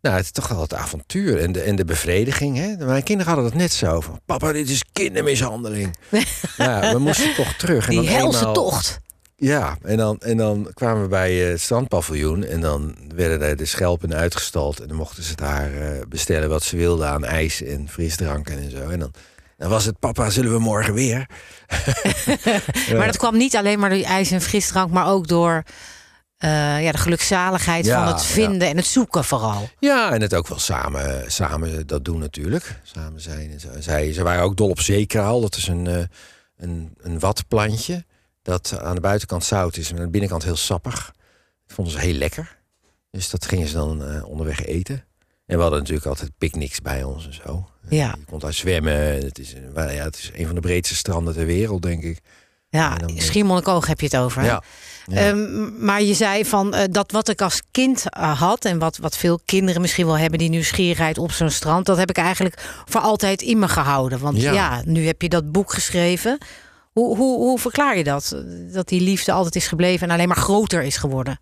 nou, 0.00 0.16
het 0.16 0.24
is 0.24 0.30
toch 0.30 0.48
wel 0.48 0.60
het 0.60 0.74
avontuur 0.74 1.40
en 1.40 1.52
de, 1.52 1.60
en 1.60 1.76
de 1.76 1.84
bevrediging. 1.84 2.56
Hè? 2.56 2.76
Mijn 2.86 3.02
kinderen 3.02 3.32
hadden 3.32 3.50
het 3.50 3.60
net 3.60 3.72
zo 3.72 4.00
van... 4.00 4.20
Papa, 4.26 4.52
dit 4.52 4.68
is 4.68 4.84
kindermishandeling. 4.92 5.94
ja, 6.56 6.92
we 6.92 6.98
moesten 6.98 7.34
toch 7.34 7.52
terug. 7.52 7.88
En 7.88 8.00
Die 8.00 8.08
helse 8.08 8.38
eenmaal- 8.38 8.54
tocht. 8.54 9.00
Ja, 9.40 9.78
en 9.82 9.96
dan, 9.96 10.18
en 10.18 10.36
dan 10.36 10.70
kwamen 10.74 11.02
we 11.02 11.08
bij 11.08 11.44
eh, 11.44 11.50
het 11.50 11.60
strandpaviljoen... 11.60 12.44
en 12.44 12.60
dan 12.60 12.96
werden 13.14 13.40
daar 13.40 13.56
de 13.56 13.64
schelpen 13.64 14.14
uitgestald... 14.14 14.80
en 14.80 14.88
dan 14.88 14.96
mochten 14.96 15.22
ze 15.22 15.34
daar 15.34 15.72
eh, 15.72 16.00
bestellen 16.08 16.48
wat 16.48 16.62
ze 16.62 16.76
wilden 16.76 17.08
aan 17.08 17.24
ijs 17.24 17.62
en 17.62 17.88
frisdrank 17.88 18.48
en 18.48 18.70
zo. 18.70 18.88
En 18.88 18.98
dan, 18.98 19.12
dan 19.56 19.70
was 19.70 19.84
het, 19.84 19.98
papa, 19.98 20.30
zullen 20.30 20.52
we 20.52 20.58
morgen 20.58 20.94
weer? 20.94 21.26
Maar 22.96 23.06
dat 23.06 23.16
kwam 23.16 23.36
niet 23.36 23.56
alleen 23.56 23.78
maar 23.78 23.88
door 23.88 23.98
die 23.98 24.06
ijs 24.06 24.30
en 24.30 24.40
frisdrank, 24.40 24.90
maar 24.90 25.06
ook 25.06 25.28
door 25.28 25.62
eh, 26.36 26.82
ja, 26.82 26.92
de 26.92 26.98
gelukzaligheid 26.98 27.84
Ja, 27.84 28.04
van 28.04 28.12
het 28.14 28.24
vinden 28.24 28.68
en 28.68 28.76
het 28.76 28.86
zoeken 28.86 29.24
vooral. 29.24 29.68
Ja, 29.78 30.12
en 30.12 30.20
het 30.20 30.34
ook 30.34 30.48
wel 30.48 30.58
samen, 30.58 31.32
samen 31.32 31.86
dat 31.86 32.04
doen 32.04 32.18
natuurlijk. 32.18 32.80
Samen 32.82 33.20
zijn. 33.20 33.50
En 33.50 33.60
zo. 33.60 33.68
En 33.68 33.82
Zij, 33.82 34.12
ze 34.12 34.22
waren 34.22 34.42
ook 34.42 34.56
dol 34.56 34.70
op 34.70 34.80
zeekraal. 34.80 35.40
Dat 35.40 35.56
is 35.56 35.68
een, 35.68 36.08
een, 36.56 36.94
een 37.00 37.18
watplantje. 37.18 38.04
Dat 38.48 38.78
aan 38.80 38.94
de 38.94 39.00
buitenkant 39.00 39.44
zout 39.44 39.76
is 39.76 39.90
en 39.90 39.96
aan 39.98 40.04
de 40.04 40.08
binnenkant 40.10 40.44
heel 40.44 40.56
sappig. 40.56 41.12
Dat 41.66 41.74
vonden 41.76 41.92
ze 41.92 41.98
heel 42.00 42.14
lekker. 42.14 42.56
Dus 43.10 43.30
dat 43.30 43.44
gingen 43.46 43.66
ze 43.68 43.74
dan 43.74 44.04
eh, 44.04 44.24
onderweg 44.24 44.64
eten. 44.64 45.04
En 45.46 45.56
we 45.56 45.62
hadden 45.62 45.78
natuurlijk 45.78 46.06
altijd 46.06 46.30
picknicks 46.38 46.80
bij 46.80 47.02
ons 47.02 47.26
en 47.26 47.34
zo. 47.34 47.68
Ja. 47.88 48.14
Je 48.18 48.24
kon 48.24 48.38
daar 48.38 48.52
zwemmen. 48.52 48.94
Het 49.24 49.38
is, 49.38 49.52
een- 49.54 49.72
ja, 49.94 50.04
het 50.04 50.16
is 50.16 50.30
een 50.34 50.46
van 50.46 50.54
de 50.54 50.60
breedste 50.60 50.94
stranden 50.94 51.34
ter 51.34 51.46
wereld, 51.46 51.82
denk 51.82 52.02
ik. 52.02 52.18
Ja, 52.70 52.98
eh, 52.98 53.20
Schiermonnikoog 53.20 53.86
heb 53.86 54.00
je 54.00 54.06
het 54.06 54.16
over. 54.16 54.44
Ja. 54.44 54.62
Ja. 55.06 55.16
Ehm, 55.16 55.84
maar 55.84 56.02
je 56.02 56.14
zei 56.14 56.44
van 56.44 56.74
eh, 56.74 56.84
dat 56.90 57.12
wat 57.12 57.28
ik 57.28 57.42
als 57.42 57.62
kind 57.70 58.04
eh, 58.10 58.40
had 58.40 58.64
en 58.64 58.78
wat, 58.78 58.96
wat 58.96 59.16
veel 59.16 59.40
kinderen 59.44 59.80
misschien 59.80 60.06
wel 60.06 60.18
hebben, 60.18 60.38
die 60.38 60.48
nieuwsgierigheid 60.48 61.18
op 61.18 61.32
zo'n 61.32 61.50
strand, 61.50 61.86
dat 61.86 61.96
heb 61.96 62.10
ik 62.10 62.16
eigenlijk 62.18 62.82
voor 62.84 63.00
altijd 63.00 63.42
in 63.42 63.58
me 63.58 63.68
gehouden. 63.68 64.18
Want 64.18 64.40
ja, 64.40 64.52
Ja. 64.52 64.82
nu 64.84 65.06
heb 65.06 65.22
je 65.22 65.28
dat 65.28 65.52
boek 65.52 65.72
geschreven. 65.72 66.38
Hoe, 66.98 67.16
hoe, 67.16 67.38
hoe 67.38 67.58
verklaar 67.58 67.96
je 67.96 68.04
dat? 68.04 68.42
Dat 68.72 68.88
die 68.88 69.00
liefde 69.00 69.32
altijd 69.32 69.56
is 69.56 69.66
gebleven 69.66 70.08
en 70.08 70.14
alleen 70.14 70.28
maar 70.28 70.36
groter 70.36 70.82
is 70.82 70.96
geworden. 70.96 71.40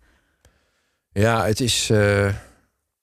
Ja, 1.11 1.45
het 1.45 1.59
is 1.59 1.89
eh, 1.89 2.33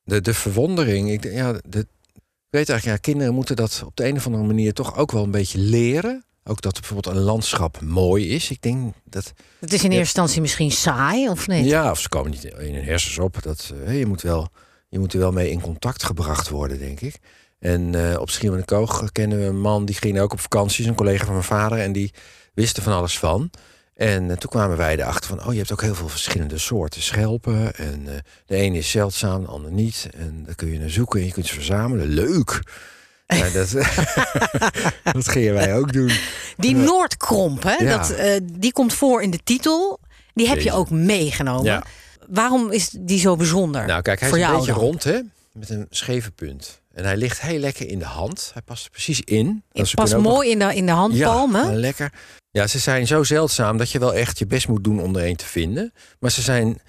de, 0.03 0.21
de 0.21 0.35
verwondering. 0.35 1.11
Ik, 1.11 1.25
ja, 1.25 1.53
de, 1.53 1.79
ik 2.13 2.51
weet 2.51 2.69
eigenlijk, 2.69 2.85
ja, 2.85 2.97
kinderen 2.97 3.35
moeten 3.35 3.57
dat 3.57 3.83
op 3.87 3.97
de 3.97 4.07
een 4.07 4.17
of 4.17 4.27
andere 4.27 4.45
manier 4.45 4.73
toch 4.73 4.97
ook 4.97 5.13
wel 5.13 5.23
een 5.23 5.31
beetje 5.31 5.59
leren. 5.59 6.25
Ook 6.45 6.61
dat 6.61 6.73
bijvoorbeeld 6.81 7.17
een 7.17 7.23
landschap 7.23 7.81
mooi 7.81 8.29
is. 8.29 8.51
Ik 8.51 8.63
denk 8.63 8.95
dat. 9.05 9.33
Het 9.59 9.73
is 9.73 9.85
in 9.85 9.91
eerste 9.91 9.99
instantie 9.99 10.41
misschien 10.41 10.71
saai, 10.71 11.29
of 11.29 11.49
niet? 11.49 11.65
Ja, 11.65 11.91
of 11.91 12.01
ze 12.01 12.09
komen 12.09 12.31
niet 12.31 12.45
in 12.45 12.75
hun 12.75 12.85
hersens 12.85 13.19
op. 13.19 13.43
Dat, 13.43 13.73
eh, 13.85 13.99
je, 13.99 14.07
moet 14.07 14.23
wel, 14.23 14.49
je 14.89 14.99
moet 14.99 15.13
er 15.13 15.19
wel 15.19 15.33
mee 15.33 15.51
in 15.51 15.61
contact 15.61 16.03
gebracht 16.03 16.49
worden, 16.49 16.79
denk 16.79 17.01
ik. 17.01 17.19
En 17.59 17.95
eh, 17.95 18.21
op 18.21 18.31
Schiermonnikoog 18.31 19.13
kennen 19.13 19.39
we 19.39 19.45
een 19.45 19.61
man 19.61 19.85
die 19.85 19.95
ging 19.95 20.21
ook 20.21 20.33
op 20.33 20.41
vakantie, 20.41 20.87
een 20.87 20.95
collega 20.95 21.25
van 21.25 21.33
mijn 21.33 21.45
vader, 21.45 21.79
en 21.79 21.93
die 21.93 22.13
wist 22.55 22.77
er 22.77 22.83
van 22.83 22.93
alles 22.93 23.19
van. 23.19 23.51
En 23.95 24.31
eh, 24.31 24.37
toen 24.37 24.51
kwamen 24.51 24.77
wij 24.77 24.99
erachter 24.99 25.29
van, 25.31 25.47
oh, 25.47 25.53
je 25.53 25.59
hebt 25.59 25.73
ook 25.73 25.83
heel 25.83 25.95
veel 25.95 26.09
verschillende 26.09 26.59
soorten 26.59 27.03
schelpen. 27.03 27.75
En 27.75 28.03
eh, 28.07 28.15
de 28.47 28.57
ene 28.57 28.79
is 28.79 28.91
zeldzaam, 28.91 29.43
de 29.43 29.49
ander 29.49 29.73
niet. 29.73 30.09
En 30.17 30.43
daar 30.47 30.55
kun 30.55 30.73
je 30.73 30.79
naar 30.79 30.91
zoeken 30.91 31.21
en 31.21 31.27
je 31.27 31.33
kunt 31.33 31.47
ze 31.47 31.55
verzamelen. 31.55 32.07
Leuk! 32.07 32.61
Ja, 33.27 33.49
dat, 33.51 33.71
dat 35.13 35.29
gingen 35.29 35.55
wij 35.55 35.77
ook 35.77 35.93
doen. 35.93 36.11
Die 36.57 36.75
Noordkromp, 36.75 37.63
hè, 37.63 37.75
Ja. 37.85 37.97
dat, 37.97 38.11
eh, 38.11 38.41
die 38.53 38.73
komt 38.73 38.95
voor 38.95 39.23
in 39.23 39.31
de 39.31 39.41
titel. 39.45 40.01
Die 40.35 40.49
heb 40.49 40.61
je 40.61 40.73
ook 40.73 40.91
meegenomen. 40.91 41.65
Ja. 41.65 41.83
Waarom 42.29 42.71
is 42.71 42.91
die 43.01 43.19
zo 43.19 43.37
bijzonder? 43.37 43.87
Nou, 43.87 44.03
kijk, 44.03 44.21
hij 44.21 44.29
is 44.31 44.37
een 44.37 44.57
beetje 44.57 44.73
rond, 44.73 45.05
hè? 45.05 45.21
Met 45.53 45.71
een 45.71 45.87
scheve 45.91 46.31
punt. 46.31 46.81
En 46.95 47.05
hij 47.05 47.17
ligt 47.17 47.41
heel 47.41 47.59
lekker 47.59 47.89
in 47.89 47.99
de 47.99 48.05
hand. 48.05 48.51
Hij 48.53 48.63
past 48.63 48.85
er 48.85 48.91
precies 48.91 49.21
in. 49.21 49.63
Het 49.73 49.89
ze 49.89 49.95
past 49.95 50.13
nog- 50.13 50.23
mooi 50.23 50.51
in 50.51 50.59
de, 50.59 50.75
in 50.75 50.87
de 50.87 50.93
handpalm. 50.93 51.55
hè? 51.55 51.63
Ja, 51.63 51.73
lekker. 51.73 52.13
Ja, 52.51 52.67
ze 52.67 52.79
zijn 52.79 53.07
zo 53.07 53.23
zeldzaam 53.23 53.77
dat 53.77 53.91
je 53.91 53.99
wel 53.99 54.15
echt 54.15 54.39
je 54.39 54.47
best 54.47 54.69
moet 54.69 54.85
doen 54.85 55.01
om 55.03 55.17
er 55.17 55.27
een 55.27 55.37
te 55.37 55.45
vinden. 55.47 55.93
Maar 56.19 56.31
ze 56.31 56.43
zijn 56.43 56.81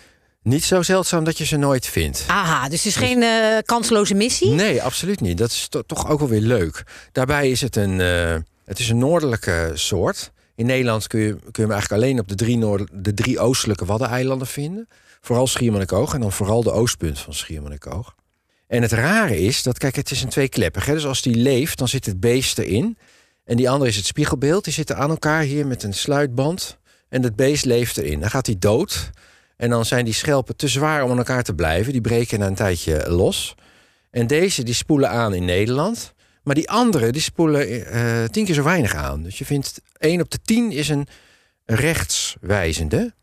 niet 0.42 0.64
zo 0.64 0.82
zeldzaam 0.82 1.24
dat 1.24 1.38
je 1.38 1.46
ze 1.46 1.58
nooit 1.58 1.86
vindt. 1.88 2.24
Aha, 2.28 2.70
dus 2.70 2.78
het 2.84 2.86
is 2.86 2.96
geen 2.96 3.24
eh, 3.24 3.58
kansloze 3.66 4.14
missie? 4.14 4.50
Nee, 4.52 4.82
absoluut 4.84 5.22
niet. 5.22 5.38
Dat 5.38 5.50
is 5.50 5.68
to- 5.70 5.82
toch 5.82 6.10
ook 6.10 6.20
wel 6.20 6.28
weer 6.28 6.42
leuk. 6.42 6.84
Daarbij 7.12 7.50
is 7.50 7.62
het 7.62 7.76
een, 7.76 8.02
eh, 8.02 8.36
het 8.66 8.80
is 8.80 8.90
een 8.90 8.98
noordelijke 8.98 9.72
soort. 9.74 10.32
In 10.56 10.66
Nederland 10.66 11.08
kun 11.08 11.20
je, 11.20 11.34
kun 11.36 11.42
je 11.52 11.62
hem 11.62 11.72
eigenlijk 11.72 12.04
alleen 12.04 12.20
op 12.20 12.28
de 12.28 12.36
drie, 12.36 12.58
noord, 12.58 12.90
de 12.94 13.14
drie 13.14 13.40
oostelijke 13.40 13.86
Waddeneilanden 13.86 14.48
vinden. 14.48 14.88
Vooral 15.22 15.48
Schiermonnikoog 15.48 16.14
en 16.14 16.22
dan 16.22 16.32
vooral 16.32 16.64
de 16.64 16.72
oostpunt 16.72 17.20
van 17.20 17.34
Schiermonnikoog. 17.34 18.16
En 18.68 18.82
het 18.82 18.92
rare 18.92 19.40
is 19.40 19.64
dat, 19.64 19.78
kijk, 19.78 19.96
het 19.96 20.12
is 20.12 20.22
een 20.22 20.30
tweekleppig. 20.30 20.86
Hè? 20.86 20.94
Dus 20.94 21.06
als 21.06 21.22
die 21.22 21.36
leeft, 21.36 21.78
dan 21.78 21.88
zit 21.88 22.06
het 22.06 22.20
beest 22.20 22.58
erin. 22.58 22.98
En 23.44 23.58
die 23.58 23.70
andere 23.70 23.90
is 23.90 23.96
het 23.96 24.06
spiegelbeeld. 24.06 24.64
Die 24.64 24.74
zitten 24.74 24.98
aan 24.98 25.10
elkaar 25.10 25.42
hier 25.42 25.68
met 25.68 25.84
een 25.84 25.94
sluitband. 25.94 26.78
En 27.10 27.24
het 27.24 27.36
beest 27.36 27.66
leeft 27.66 27.98
erin. 27.98 28.20
Dan 28.20 28.30
gaat 28.30 28.46
hij 28.46 28.56
dood. 28.60 29.10
En 29.58 29.70
dan 29.70 29.86
zijn 29.86 30.06
die 30.06 30.14
schelpen 30.14 30.56
te 30.56 30.68
zwaar 30.68 31.04
om 31.04 31.12
aan 31.12 31.18
elkaar 31.18 31.44
te 31.44 31.54
blijven. 31.54 31.92
Die 31.92 32.02
breken 32.02 32.40
na 32.40 32.48
een 32.48 32.56
tijdje 32.56 33.10
los. 33.10 33.56
En 34.12 34.28
deze 34.28 34.64
die 34.64 34.74
spoelen 34.74 35.10
aan 35.10 35.34
in 35.34 35.46
Nederland. 35.46 36.14
Maar 36.44 36.56
die 36.56 36.70
andere 36.70 37.12
die 37.12 37.22
spoelen 37.22 37.70
uh, 37.70 38.24
tien 38.24 38.46
keer 38.46 38.56
zo 38.56 38.64
weinig 38.64 38.96
aan. 38.96 39.24
Dus 39.24 39.38
je 39.38 39.46
vindt 39.46 39.82
1 39.98 40.22
op 40.22 40.32
de 40.32 40.40
10 40.44 40.72
is 40.72 40.90
een 40.90 41.08
rechtswijzende. 41.66 43.14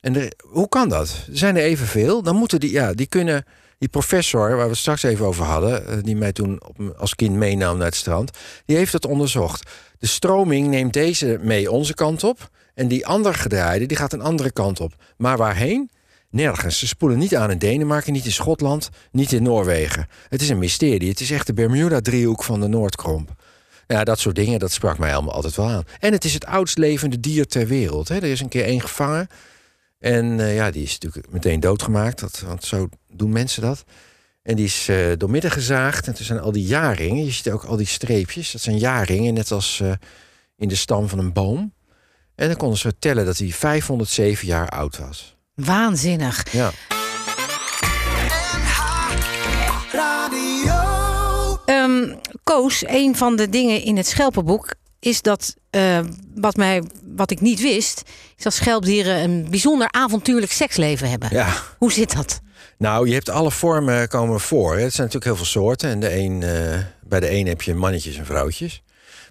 En 0.00 0.34
hoe 0.38 0.68
kan 0.68 0.88
dat? 0.88 1.26
Zijn 1.30 1.56
er 1.56 1.62
evenveel. 1.62 2.22
Dan 2.22 2.36
moeten 2.36 2.60
die, 2.60 2.70
ja, 2.70 2.92
die 2.92 3.06
kunnen. 3.06 3.44
Die 3.82 3.90
professor, 3.90 4.48
waar 4.48 4.64
we 4.64 4.70
het 4.70 4.76
straks 4.76 5.02
even 5.02 5.26
over 5.26 5.44
hadden, 5.44 5.86
eh, 5.86 5.96
die 6.02 6.16
mij 6.16 6.32
toen 6.32 6.60
als 6.96 7.14
kind 7.14 7.36
meenam 7.36 7.76
naar 7.76 7.86
het 7.86 7.94
strand, 7.94 8.30
die 8.64 8.76
heeft 8.76 8.92
dat 8.92 9.06
onderzocht. 9.06 9.70
De 9.98 10.06
stroming 10.06 10.68
neemt 10.68 10.92
deze 10.92 11.38
mee 11.40 11.70
onze 11.70 11.94
kant 11.94 12.24
op. 12.24 12.50
En 12.74 12.88
die 12.88 13.06
andere 13.06 13.34
gedraaide, 13.34 13.86
die 13.86 13.96
gaat 13.96 14.12
een 14.12 14.20
andere 14.20 14.50
kant 14.50 14.80
op. 14.80 14.94
Maar 15.16 15.36
waarheen? 15.36 15.90
Nergens. 16.30 16.78
Ze 16.78 16.86
spoelen 16.86 17.18
niet 17.18 17.36
aan 17.36 17.50
in 17.50 17.58
Denemarken, 17.58 18.12
niet 18.12 18.24
in 18.24 18.32
Schotland, 18.32 18.88
niet 19.10 19.32
in 19.32 19.42
Noorwegen. 19.42 20.06
Het 20.28 20.42
is 20.42 20.48
een 20.48 20.58
mysterie. 20.58 21.08
Het 21.08 21.20
is 21.20 21.30
echt 21.30 21.46
de 21.46 21.54
Bermuda-driehoek 21.54 22.44
van 22.44 22.60
de 22.60 22.68
Noordkromp. 22.68 23.34
Ja, 23.86 24.04
dat 24.04 24.18
soort 24.18 24.36
dingen, 24.36 24.58
dat 24.58 24.72
sprak 24.72 24.98
mij 24.98 25.14
allemaal 25.14 25.34
altijd 25.34 25.56
wel 25.56 25.68
aan. 25.68 25.84
En 25.98 26.12
het 26.12 26.24
is 26.24 26.34
het 26.34 26.46
oudst 26.46 26.78
levende 26.78 27.20
dier 27.20 27.46
ter 27.46 27.66
wereld. 27.66 28.08
Hè. 28.08 28.16
Er 28.16 28.24
is 28.24 28.40
een 28.40 28.48
keer 28.48 28.64
één 28.64 28.80
gevangen. 28.80 29.28
En 30.02 30.38
uh, 30.38 30.54
ja, 30.54 30.70
die 30.70 30.82
is 30.82 30.98
natuurlijk 30.98 31.32
meteen 31.32 31.60
doodgemaakt. 31.60 32.20
Dat, 32.20 32.42
want 32.46 32.64
zo 32.64 32.88
doen 33.08 33.32
mensen 33.32 33.62
dat. 33.62 33.84
En 34.42 34.56
die 34.56 34.64
is 34.64 34.88
uh, 34.88 35.12
doormidden 35.16 35.50
gezaagd. 35.50 36.06
En 36.06 36.16
er 36.16 36.24
zijn 36.24 36.40
al 36.40 36.52
die 36.52 36.66
jaringen. 36.66 37.24
Je 37.24 37.30
ziet 37.30 37.50
ook 37.50 37.64
al 37.64 37.76
die 37.76 37.86
streepjes. 37.86 38.52
Dat 38.52 38.60
zijn 38.60 38.78
jaringen, 38.78 39.34
net 39.34 39.50
als 39.50 39.80
uh, 39.82 39.92
in 40.56 40.68
de 40.68 40.74
stam 40.74 41.08
van 41.08 41.18
een 41.18 41.32
boom. 41.32 41.72
En 42.34 42.46
dan 42.46 42.56
konden 42.56 42.78
ze 42.78 42.98
tellen 42.98 43.24
dat 43.24 43.38
hij 43.38 43.48
507 43.48 44.46
jaar 44.46 44.68
oud 44.68 44.98
was. 44.98 45.36
Waanzinnig. 45.54 46.52
Ja. 46.52 46.70
Um, 51.66 52.18
Koos, 52.42 52.84
een 52.86 53.16
van 53.16 53.36
de 53.36 53.48
dingen 53.48 53.82
in 53.82 53.96
het 53.96 54.06
schelpenboek 54.06 54.74
is 54.98 55.22
dat 55.22 55.54
uh, 55.70 56.00
wat, 56.34 56.56
mij, 56.56 56.82
wat 57.16 57.30
ik 57.30 57.40
niet 57.40 57.60
wist, 57.60 58.02
is 58.36 58.44
dat 58.44 58.54
schelpdieren 58.54 59.22
een 59.22 59.46
bijzonder 59.50 59.88
avontuurlijk 59.90 60.52
seksleven 60.52 61.10
hebben. 61.10 61.28
Ja. 61.32 61.52
Hoe 61.78 61.92
zit 61.92 62.16
dat? 62.16 62.40
Nou, 62.78 63.08
je 63.08 63.14
hebt 63.14 63.28
alle 63.28 63.50
vormen 63.50 64.08
komen 64.08 64.40
voor. 64.40 64.70
Het 64.70 64.94
zijn 64.94 65.06
natuurlijk 65.06 65.24
heel 65.24 65.36
veel 65.36 65.44
soorten. 65.44 65.90
En 65.90 66.00
de 66.00 66.16
een, 66.16 66.40
uh, 66.40 66.78
bij 67.02 67.20
de 67.20 67.30
een 67.30 67.46
heb 67.46 67.62
je 67.62 67.74
mannetjes 67.74 68.16
en 68.16 68.26
vrouwtjes. 68.26 68.82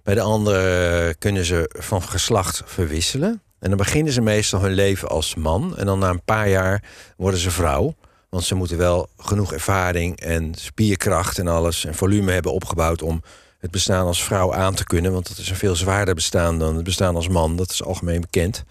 Bij 0.04 0.14
de 0.14 0.22
andere 0.22 1.16
kunnen 1.20 1.46
ze 1.46 1.76
van 1.80 2.04
geslacht 2.04 2.62
verwisselen. 2.66 3.42
En 3.60 3.70
dan 3.70 3.78
beginnen 3.78 4.14
ze 4.14 4.22
meestal 4.22 4.62
hun 4.62 4.74
leven 4.74 5.10
als 5.10 5.36
man. 5.36 5.78
En 5.78 5.86
dan 5.86 6.00
na 6.00 6.10
een 6.10 6.24
paar 6.24 6.50
jaar 6.50 6.84
worden 7.18 7.40
ze 7.40 7.52
vrouw. 7.52 7.96
Want 8.30 8.44
ze 8.44 8.56
moeten 8.56 8.78
wel 8.78 9.10
genoeg 9.18 9.54
ervaring 9.54 10.20
en 10.20 10.54
spierkracht 10.56 11.40
en 11.40 11.48
alles 11.48 11.86
en 11.86 11.96
volume 11.96 12.32
hebben 12.32 12.54
opgebouwd 12.54 13.02
om 13.02 13.22
het 13.62 13.72
bestaan 13.72 14.06
als 14.06 14.24
vrouw 14.24 14.54
aan 14.54 14.76
te 14.76 14.84
kunnen. 14.84 15.12
Want 15.12 15.28
dat 15.28 15.38
is 15.38 15.50
een 15.50 15.56
veel 15.56 15.76
zwaarder 15.76 16.16
bestaan 16.16 16.60
dan 16.60 16.76
het 16.76 16.84
bestaan 16.84 17.16
als 17.16 17.28
man. 17.28 17.56
Dat 17.56 17.72
is 17.72 17.84
algemeen 17.84 18.22
bekend. 18.22 18.64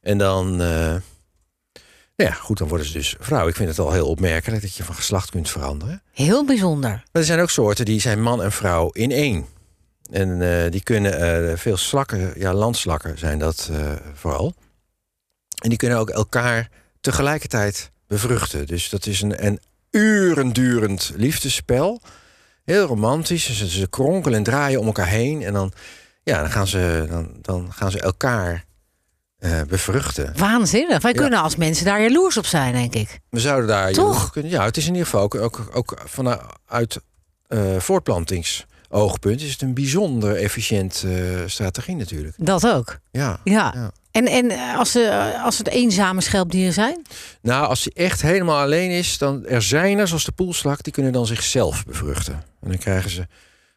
En 0.00 0.18
dan, 0.18 0.60
uh, 0.60 0.94
ja, 2.14 2.30
goed, 2.30 2.58
dan 2.58 2.68
worden 2.68 2.86
ze 2.86 2.92
dus 2.92 3.16
vrouw. 3.18 3.48
Ik 3.48 3.56
vind 3.56 3.68
het 3.68 3.78
al 3.78 3.92
heel 3.92 4.08
opmerkelijk 4.08 4.62
dat 4.62 4.74
je 4.74 4.84
van 4.84 4.94
geslacht 4.94 5.30
kunt 5.30 5.50
veranderen. 5.50 6.02
Heel 6.12 6.44
bijzonder. 6.44 6.90
Maar 6.90 7.22
er 7.22 7.24
zijn 7.24 7.40
ook 7.40 7.50
soorten 7.50 7.84
die 7.84 8.00
zijn 8.00 8.22
man 8.22 8.42
en 8.42 8.52
vrouw 8.52 8.90
in 8.90 9.10
één. 9.10 9.46
En 10.10 10.40
uh, 10.40 10.70
die 10.70 10.82
kunnen 10.82 11.48
uh, 11.50 11.56
veel 11.56 11.76
slakken, 11.76 12.32
ja, 12.36 12.54
landslakken 12.54 13.18
zijn 13.18 13.38
dat 13.38 13.70
vooral. 14.14 14.54
En 15.62 15.68
die 15.68 15.78
kunnen 15.78 15.98
ook 15.98 16.10
elkaar 16.10 16.68
tegelijkertijd 17.00 17.90
bevruchten. 18.06 18.66
Dus 18.66 18.88
dat 18.88 19.06
is 19.06 19.22
een, 19.22 19.46
een 19.46 19.60
urendurend 19.90 21.12
liefdesspel. 21.16 22.00
Heel 22.64 22.86
romantisch. 22.86 23.56
Ze, 23.56 23.68
ze 23.68 23.88
kronkelen 23.88 24.38
en 24.38 24.44
draaien 24.44 24.80
om 24.80 24.86
elkaar 24.86 25.08
heen. 25.08 25.42
En 25.42 25.52
dan, 25.52 25.72
ja, 26.22 26.40
dan, 26.40 26.50
gaan, 26.50 26.66
ze, 26.66 27.06
dan, 27.08 27.28
dan 27.40 27.72
gaan 27.72 27.90
ze 27.90 28.00
elkaar 28.00 28.64
bevruchten. 29.68 30.32
Waanzinnig. 30.36 31.02
Wij 31.02 31.12
ja. 31.12 31.20
kunnen 31.20 31.40
als 31.40 31.56
mensen 31.56 31.84
daar 31.84 32.02
jaloers 32.02 32.36
op 32.36 32.46
zijn, 32.46 32.72
denk 32.72 32.94
ik. 32.94 33.20
We 33.30 33.40
zouden 33.40 33.68
daar 33.68 33.92
Toch? 33.92 34.30
kunnen. 34.30 34.50
Ja, 34.50 34.64
het 34.64 34.76
is 34.76 34.86
in 34.86 34.92
ieder 34.92 35.06
geval 35.06 35.22
ook, 35.22 35.34
ook, 35.34 35.70
ook 35.72 36.02
vanuit 36.04 37.00
voortplantings 37.78 38.66
oogpunt 38.94 39.40
is 39.40 39.52
het 39.52 39.62
een 39.62 39.74
bijzonder 39.74 40.36
efficiënt 40.36 41.02
uh, 41.06 41.40
strategie 41.46 41.96
natuurlijk. 41.96 42.34
Dat 42.38 42.66
ook. 42.66 42.98
Ja. 43.10 43.40
ja. 43.44 43.72
ja. 43.74 43.90
En, 44.14 44.26
en 44.26 44.50
als, 44.76 44.90
ze, 44.90 45.32
als 45.42 45.58
het 45.58 45.68
eenzame 45.68 46.20
schelpdieren 46.20 46.72
zijn? 46.72 47.02
Nou, 47.40 47.66
als 47.66 47.84
hij 47.84 48.04
echt 48.04 48.22
helemaal 48.22 48.60
alleen 48.60 48.90
is, 48.90 49.18
dan 49.18 49.46
er 49.46 49.62
zijn 49.62 49.98
er, 49.98 50.08
zoals 50.08 50.24
de 50.24 50.32
poelslak, 50.32 50.82
die 50.82 50.92
kunnen 50.92 51.12
dan 51.12 51.26
zichzelf 51.26 51.84
bevruchten. 51.84 52.34
En 52.34 52.68
dan 52.68 52.78
krijgen 52.78 53.10
ze 53.10 53.26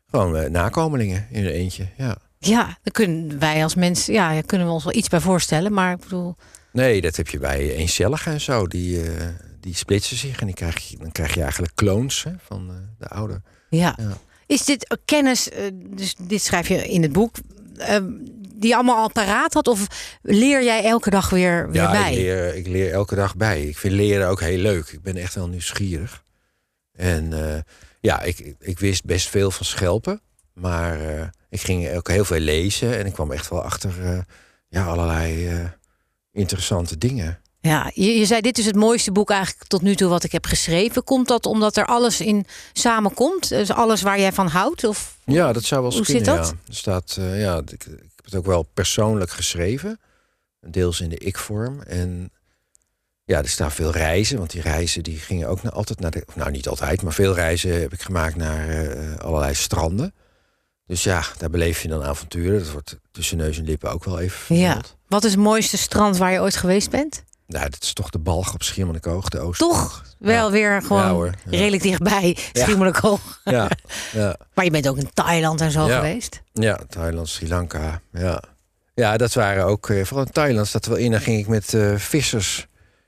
gewoon 0.10 0.36
uh, 0.36 0.50
nakomelingen 0.50 1.27
in 1.32 1.46
een 1.46 1.51
eentje. 1.51 1.88
Ja. 1.98 2.17
Ja, 2.39 2.65
dan 2.65 2.91
kunnen 2.91 3.39
wij 3.39 3.63
als 3.63 3.75
mensen, 3.75 4.13
ja, 4.13 4.41
kunnen 4.41 4.67
we 4.67 4.74
ons 4.74 4.84
wel 4.84 4.96
iets 4.96 5.08
bij 5.08 5.20
voorstellen, 5.20 5.74
maar 5.74 5.94
ik 5.94 6.00
bedoel. 6.00 6.36
Nee, 6.72 7.01
dat 7.01 7.15
heb 7.15 7.27
je 7.27 7.39
bij 7.39 7.75
eencelligen 7.75 8.32
en 8.32 8.41
zo. 8.41 8.67
Die, 8.67 9.03
uh, 9.03 9.12
die 9.60 9.75
splitsen 9.75 10.17
zich 10.17 10.39
en 10.39 10.46
die 10.46 10.56
krijg 10.56 10.88
je, 10.88 10.98
dan 10.98 11.12
krijg 11.12 11.34
je 11.34 11.41
eigenlijk 11.41 11.75
clones 11.75 12.24
hè, 12.24 12.32
van 12.46 12.72
de 13.00 13.08
oude. 13.08 13.41
Ja. 13.70 13.96
ja. 14.00 14.17
Is 14.46 14.65
dit 14.65 14.98
kennis, 15.06 15.50
dus 15.74 16.15
dit 16.17 16.41
schrijf 16.41 16.67
je 16.67 16.88
in 16.88 17.01
het 17.01 17.12
boek, 17.12 17.36
die 18.59 18.75
allemaal 18.75 18.95
al 18.95 19.11
paraat 19.11 19.53
had? 19.53 19.67
Of 19.67 19.87
leer 20.21 20.63
jij 20.63 20.83
elke 20.83 21.09
dag 21.09 21.29
weer, 21.29 21.69
weer 21.71 21.81
ja, 21.81 21.91
bij? 21.91 22.11
Ik 22.11 22.17
leer, 22.17 22.55
ik 22.55 22.67
leer 22.67 22.91
elke 22.91 23.15
dag 23.15 23.35
bij. 23.35 23.61
Ik 23.61 23.77
vind 23.77 23.93
leren 23.93 24.27
ook 24.27 24.39
heel 24.39 24.57
leuk. 24.57 24.87
Ik 24.87 25.01
ben 25.01 25.15
echt 25.15 25.35
wel 25.35 25.47
nieuwsgierig. 25.47 26.23
En 26.93 27.31
uh, 27.31 27.55
ja, 27.99 28.21
ik, 28.21 28.55
ik 28.59 28.79
wist 28.79 29.05
best 29.05 29.27
veel 29.27 29.51
van 29.51 29.65
schelpen. 29.65 30.21
Maar 30.53 31.01
uh, 31.01 31.23
ik 31.49 31.61
ging 31.61 31.95
ook 31.95 32.07
heel 32.07 32.25
veel 32.25 32.39
lezen. 32.39 32.97
En 32.97 33.05
ik 33.05 33.13
kwam 33.13 33.31
echt 33.31 33.49
wel 33.49 33.63
achter 33.63 33.93
uh, 34.03 34.19
ja, 34.69 34.85
allerlei 34.85 35.49
interessante 36.31 36.97
dingen. 36.97 37.39
Ja, 37.67 37.91
je, 37.93 38.17
je, 38.19 38.25
zei 38.25 38.41
dit 38.41 38.57
is 38.57 38.65
het 38.65 38.75
mooiste 38.75 39.11
boek 39.11 39.29
eigenlijk 39.29 39.69
tot 39.69 39.81
nu 39.81 39.95
toe 39.95 40.09
wat 40.09 40.23
ik 40.23 40.31
heb 40.31 40.45
geschreven. 40.45 41.03
Komt 41.03 41.27
dat 41.27 41.45
omdat 41.45 41.77
er 41.77 41.85
alles 41.85 42.21
in 42.21 42.45
samenkomt? 42.73 43.49
Dus 43.49 43.71
alles 43.71 44.01
waar 44.01 44.19
jij 44.19 44.33
van 44.33 44.47
houdt? 44.47 44.83
Of 44.83 45.17
ja, 45.25 45.53
dat 45.53 45.63
zou 45.63 45.81
wel 45.81 45.91
hoe 45.91 46.01
kunnen. 46.01 46.25
Zit 46.25 46.35
dat? 46.35 46.45
Ja. 46.45 46.53
Er 46.67 46.75
staat, 46.75 47.15
uh, 47.19 47.41
ja, 47.41 47.61
ik, 47.71 47.85
het 48.27 48.36
ook 48.36 48.46
wel 48.46 48.63
persoonlijk 48.63 49.31
geschreven, 49.31 50.00
deels 50.60 51.01
in 51.01 51.10
de 51.10 51.17
ik-vorm. 51.17 51.81
En 51.81 52.31
ja, 53.24 53.38
er 53.38 53.50
staan 53.50 53.72
veel 53.72 53.91
reizen, 53.91 54.38
want 54.38 54.51
die 54.51 54.62
reizen 54.62 55.03
die 55.03 55.17
gingen 55.17 55.48
ook 55.48 55.65
altijd 55.65 56.00
naar 56.00 56.12
de, 56.12 56.24
nou 56.36 56.51
niet 56.51 56.67
altijd, 56.67 57.01
maar 57.01 57.13
veel 57.13 57.34
reizen 57.34 57.81
heb 57.81 57.93
ik 57.93 58.01
gemaakt 58.01 58.36
naar 58.36 58.69
uh, 58.69 59.15
allerlei 59.15 59.53
stranden. 59.53 60.13
Dus 60.86 61.03
ja, 61.03 61.24
daar 61.38 61.50
beleef 61.50 61.81
je 61.81 61.88
dan 61.88 62.03
avonturen. 62.03 62.60
Dat 62.60 62.72
wordt 62.72 62.98
tussen 63.12 63.38
neus 63.38 63.57
en 63.57 63.65
lippen 63.65 63.91
ook 63.91 64.03
wel 64.03 64.19
even 64.19 64.38
vermeld. 64.38 64.88
Ja. 64.88 64.98
Wat 65.07 65.24
is 65.24 65.31
het 65.31 65.39
mooiste 65.39 65.77
strand 65.77 66.17
waar 66.17 66.31
je 66.31 66.39
ooit 66.39 66.55
geweest 66.55 66.89
bent? 66.89 67.24
Nou, 67.48 67.70
dat 67.70 67.84
is 67.84 67.94
toch 67.94 68.10
de 68.10 68.20
balg 68.20 68.54
op 68.54 68.63
Schiermonnikoog, 68.63 69.30
de 69.30 69.39
oost. 69.39 69.60
Toch? 69.60 70.04
Wel 70.20 70.46
ja. 70.46 70.51
weer 70.51 70.82
gewoon 70.82 71.04
ja, 71.04 71.12
hoor, 71.12 71.25
ja. 71.25 71.58
redelijk 71.58 71.84
dichtbij 71.84 72.38
Schiermonnikoog. 72.54 73.42
Ja. 73.44 73.70
ja. 74.13 74.36
maar 74.54 74.66
je 74.66 74.72
bent 74.72 74.88
ook 74.88 74.98
in 74.98 75.10
Thailand 75.13 75.62
en 75.62 75.72
zo 75.72 75.86
geweest? 75.86 76.42
Ja, 76.54 76.80
Thailand, 76.89 77.30
Sri 77.30 77.48
Lanka, 77.48 78.01
ja. 78.12 78.44
Ja, 78.94 79.18
dat 79.18 79.34
waren 79.34 79.66
ook, 79.66 79.89
uh, 79.89 80.06
vooral 80.06 80.25
in 80.25 80.32
Thailand 80.32 80.68
staat 80.68 80.86
er 80.86 80.92
wel 80.92 81.00
in. 81.00 81.12
Dan 81.12 81.22
ging 81.22 81.39
ik 81.39 81.48
met 81.48 81.74
uh, 81.74 81.96
vissers 81.96 82.68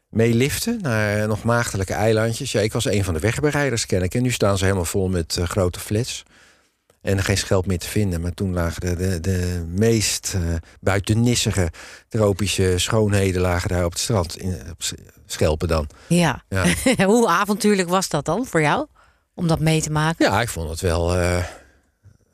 mee 0.10 0.34
liften 0.34 0.80
naar 0.82 1.28
nog 1.28 1.44
maagdelijke 1.44 1.94
eilandjes. 1.94 2.52
Ja, 2.52 2.62
ik 2.62 2.74
was 2.74 2.86
een 2.86 3.04
van 3.04 3.14
de 3.14 3.20
wegbereiders, 3.20 3.86
ken 3.86 4.04
ik. 4.04 4.16
En 4.16 4.22
nu 4.22 4.32
staan 4.32 4.58
ze 4.58 4.64
helemaal 4.64 4.86
vol 4.86 5.08
met 5.08 5.36
uh, 5.40 5.46
grote 5.46 5.80
flats. 5.80 6.24
En 7.02 7.24
geen 7.24 7.38
schelp 7.38 7.66
meer 7.66 7.80
te 7.80 7.88
vinden. 7.88 8.22
Maar 8.22 8.34
toen 8.34 8.54
lagen 8.54 8.82
de, 8.82 8.96
de, 8.96 9.20
de 9.20 9.66
meest 9.68 10.34
uh, 10.36 10.56
buitennissige 10.80 11.72
tropische 12.08 12.74
schoonheden 12.78 13.42
lagen 13.42 13.70
daar 13.70 13.86
op 13.86 13.92
het 13.92 14.00
strand. 14.00 14.38
In, 14.38 14.62
op 14.70 14.82
schelpen 15.26 15.68
dan. 15.68 15.88
Ja. 16.08 16.44
ja. 16.50 16.66
Hoe 17.06 17.28
avontuurlijk 17.28 17.90
was 17.90 18.10
dat 18.10 18.26
dan 18.26 18.46
voor 18.46 18.62
jou? 18.62 18.88
Om 19.34 19.48
dat 19.48 19.60
mee 19.60 19.82
te 19.82 19.92
maken? 19.92 20.26
Ja, 20.26 20.42
ik 20.42 20.50
vond 20.50 20.70
het 20.70 20.82
wel... 20.82 21.16
Uh, 21.16 21.38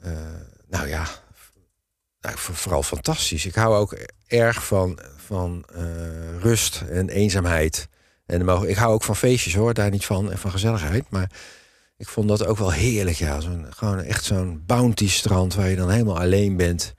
uh, 0.05 0.11
nou 0.69 0.87
ja, 0.87 1.05
nou, 2.21 2.35
vooral 2.37 2.83
fantastisch. 2.83 3.45
Ik 3.45 3.55
hou 3.55 3.75
ook 3.75 3.97
erg 4.27 4.65
van, 4.65 4.99
van 5.17 5.65
rust 6.39 6.83
en 6.89 7.09
eenzaamheid. 7.09 7.87
En 8.25 8.67
ik 8.67 8.75
hou 8.75 8.93
ook 8.93 9.03
van 9.03 9.15
feestjes 9.15 9.55
hoor, 9.55 9.73
daar 9.73 9.89
niet 9.89 10.05
van. 10.05 10.31
En 10.31 10.37
van 10.37 10.51
gezelligheid. 10.51 11.09
Maar 11.09 11.31
ik 11.97 12.07
vond 12.07 12.27
dat 12.27 12.45
ook 12.45 12.57
wel 12.57 12.71
heerlijk, 12.71 13.17
ja. 13.17 13.39
Zo'n, 13.39 13.65
gewoon 13.69 13.99
echt 13.99 14.23
zo'n 14.23 14.63
bounty 14.65 15.09
strand 15.09 15.55
waar 15.55 15.69
je 15.69 15.75
dan 15.75 15.89
helemaal 15.89 16.19
alleen 16.19 16.57
bent. 16.57 16.93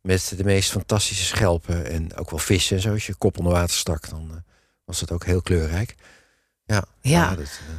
met 0.00 0.32
de 0.36 0.44
meest 0.44 0.70
fantastische 0.70 1.24
schelpen 1.24 1.86
en 1.90 2.16
ook 2.16 2.30
wel 2.30 2.38
vissen 2.38 2.76
en 2.76 2.82
zo. 2.82 2.92
Als 2.92 3.06
je 3.06 3.14
kop 3.14 3.38
onder 3.38 3.52
water 3.52 3.76
stak, 3.76 4.08
dan 4.08 4.28
eh, 4.30 4.36
was 4.84 5.00
dat 5.00 5.12
ook 5.12 5.24
heel 5.24 5.42
kleurrijk. 5.42 5.94
Ja, 6.64 6.84
Ja. 7.00 7.28
dat, 7.34 7.38
eh, 7.38 7.74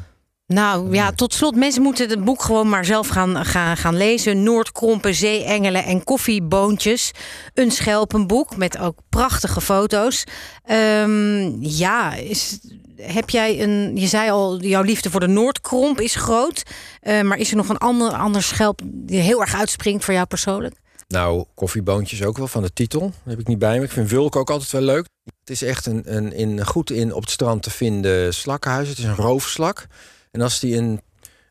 Nou 0.48 0.94
ja, 0.94 1.12
tot 1.12 1.34
slot, 1.34 1.56
mensen 1.56 1.82
moeten 1.82 2.10
het 2.10 2.24
boek 2.24 2.42
gewoon 2.44 2.70
maar 2.70 2.86
zelf 2.86 3.08
gaan, 3.08 3.46
gaan, 3.46 3.78
gaan 3.78 3.96
lezen. 3.98 4.44
Noordkrompen, 4.44 5.16
zeeengelen 5.16 5.84
en 5.84 6.04
koffieboontjes. 6.04 7.12
Een 7.54 7.72
schelpenboek 7.72 8.58
met 8.58 8.78
ook 8.78 8.98
prachtige 9.10 9.62
foto's. 9.62 10.24
Ehm, 10.64 11.62
ja, 11.62 12.14
is, 12.14 12.60
heb 13.02 13.30
jij 13.30 13.62
een. 13.64 13.96
Je 13.96 14.08
zei 14.08 14.30
al, 14.30 14.60
jouw 14.60 14.82
liefde 14.82 15.10
voor 15.10 15.20
de 15.20 15.28
Noordkromp 15.28 16.00
is 16.00 16.16
groot. 16.16 16.64
Eh, 17.02 17.22
maar 17.22 17.38
is 17.38 17.50
er 17.50 17.58
nog 17.58 17.70
een 17.70 17.78
ander, 17.78 18.12
ander 18.12 18.44
schelp 18.44 18.82
die 18.86 19.20
heel 19.20 19.42
erg 19.42 19.56
uitspringt 19.56 20.06
voor 20.06 20.14
jou 20.14 20.26
persoonlijk? 20.26 20.76
Nou, 21.08 21.46
koffieboontjes 21.54 22.24
ook 22.24 22.38
wel 22.38 22.48
van 22.48 22.62
de 22.62 22.74
titel. 22.74 23.14
Heb 23.24 23.40
ik 23.40 23.48
niet 23.48 23.60
bij 23.60 23.78
me. 23.78 23.84
Ik 23.84 23.92
vind 23.92 24.10
Wulk 24.10 24.36
ook 24.36 24.50
altijd 24.50 24.72
wel 24.72 24.82
leuk. 24.82 25.06
Het 25.40 25.50
is 25.50 25.62
echt 25.62 25.86
een, 25.86 26.16
een, 26.16 26.34
in, 26.34 26.66
goed 26.66 26.92
in 26.92 27.14
op 27.14 27.22
het 27.22 27.32
strand 27.32 27.64
te 27.64 27.70
vinden 27.70 28.34
slakkenhuis. 28.34 28.90
Het 28.90 28.98
is 28.98 29.04
een 29.04 29.16
roofslak. 29.16 29.88
En 30.32 30.42
als 30.42 30.60
die 30.60 30.76
een, 30.76 31.02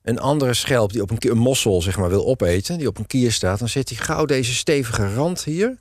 een 0.02 0.18
andere 0.18 0.54
schelp, 0.54 0.92
die 0.92 1.02
op 1.02 1.10
een, 1.10 1.30
een 1.30 1.38
mossel 1.38 1.82
zeg 1.82 1.98
maar, 1.98 2.08
wil 2.08 2.26
opeten, 2.26 2.78
die 2.78 2.88
op 2.88 2.98
een 2.98 3.06
kier 3.06 3.32
staat, 3.32 3.58
dan 3.58 3.68
zet 3.68 3.88
hij 3.88 3.98
gauw 3.98 4.24
deze 4.24 4.54
stevige 4.54 5.14
rand 5.14 5.44
hier. 5.44 5.78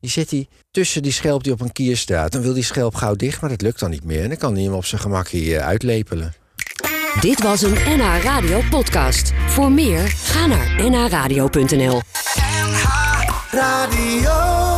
Die 0.00 0.10
zet 0.10 0.30
hij 0.30 0.48
tussen 0.70 1.02
die 1.02 1.12
schelp 1.12 1.42
die 1.42 1.52
op 1.52 1.60
een 1.60 1.72
kier 1.72 1.96
staat. 1.96 2.32
Dan 2.32 2.42
wil 2.42 2.54
die 2.54 2.64
schelp 2.64 2.94
gauw 2.94 3.14
dicht, 3.14 3.40
maar 3.40 3.50
dat 3.50 3.62
lukt 3.62 3.80
dan 3.80 3.90
niet 3.90 4.04
meer. 4.04 4.22
En 4.22 4.28
dan 4.28 4.38
kan 4.38 4.54
hij 4.54 4.62
hem 4.62 4.72
op 4.72 4.84
zijn 4.84 5.00
gemak 5.00 5.28
hier 5.28 5.60
uitlepelen. 5.60 6.34
Dit 7.20 7.42
was 7.42 7.62
een 7.62 7.72
NH 7.72 8.22
Radio 8.22 8.60
podcast. 8.70 9.32
Voor 9.46 9.72
meer, 9.72 10.08
ga 10.08 10.46
naar 10.46 10.90
nhradio.nl. 10.90 12.00
Radio. 13.50 14.69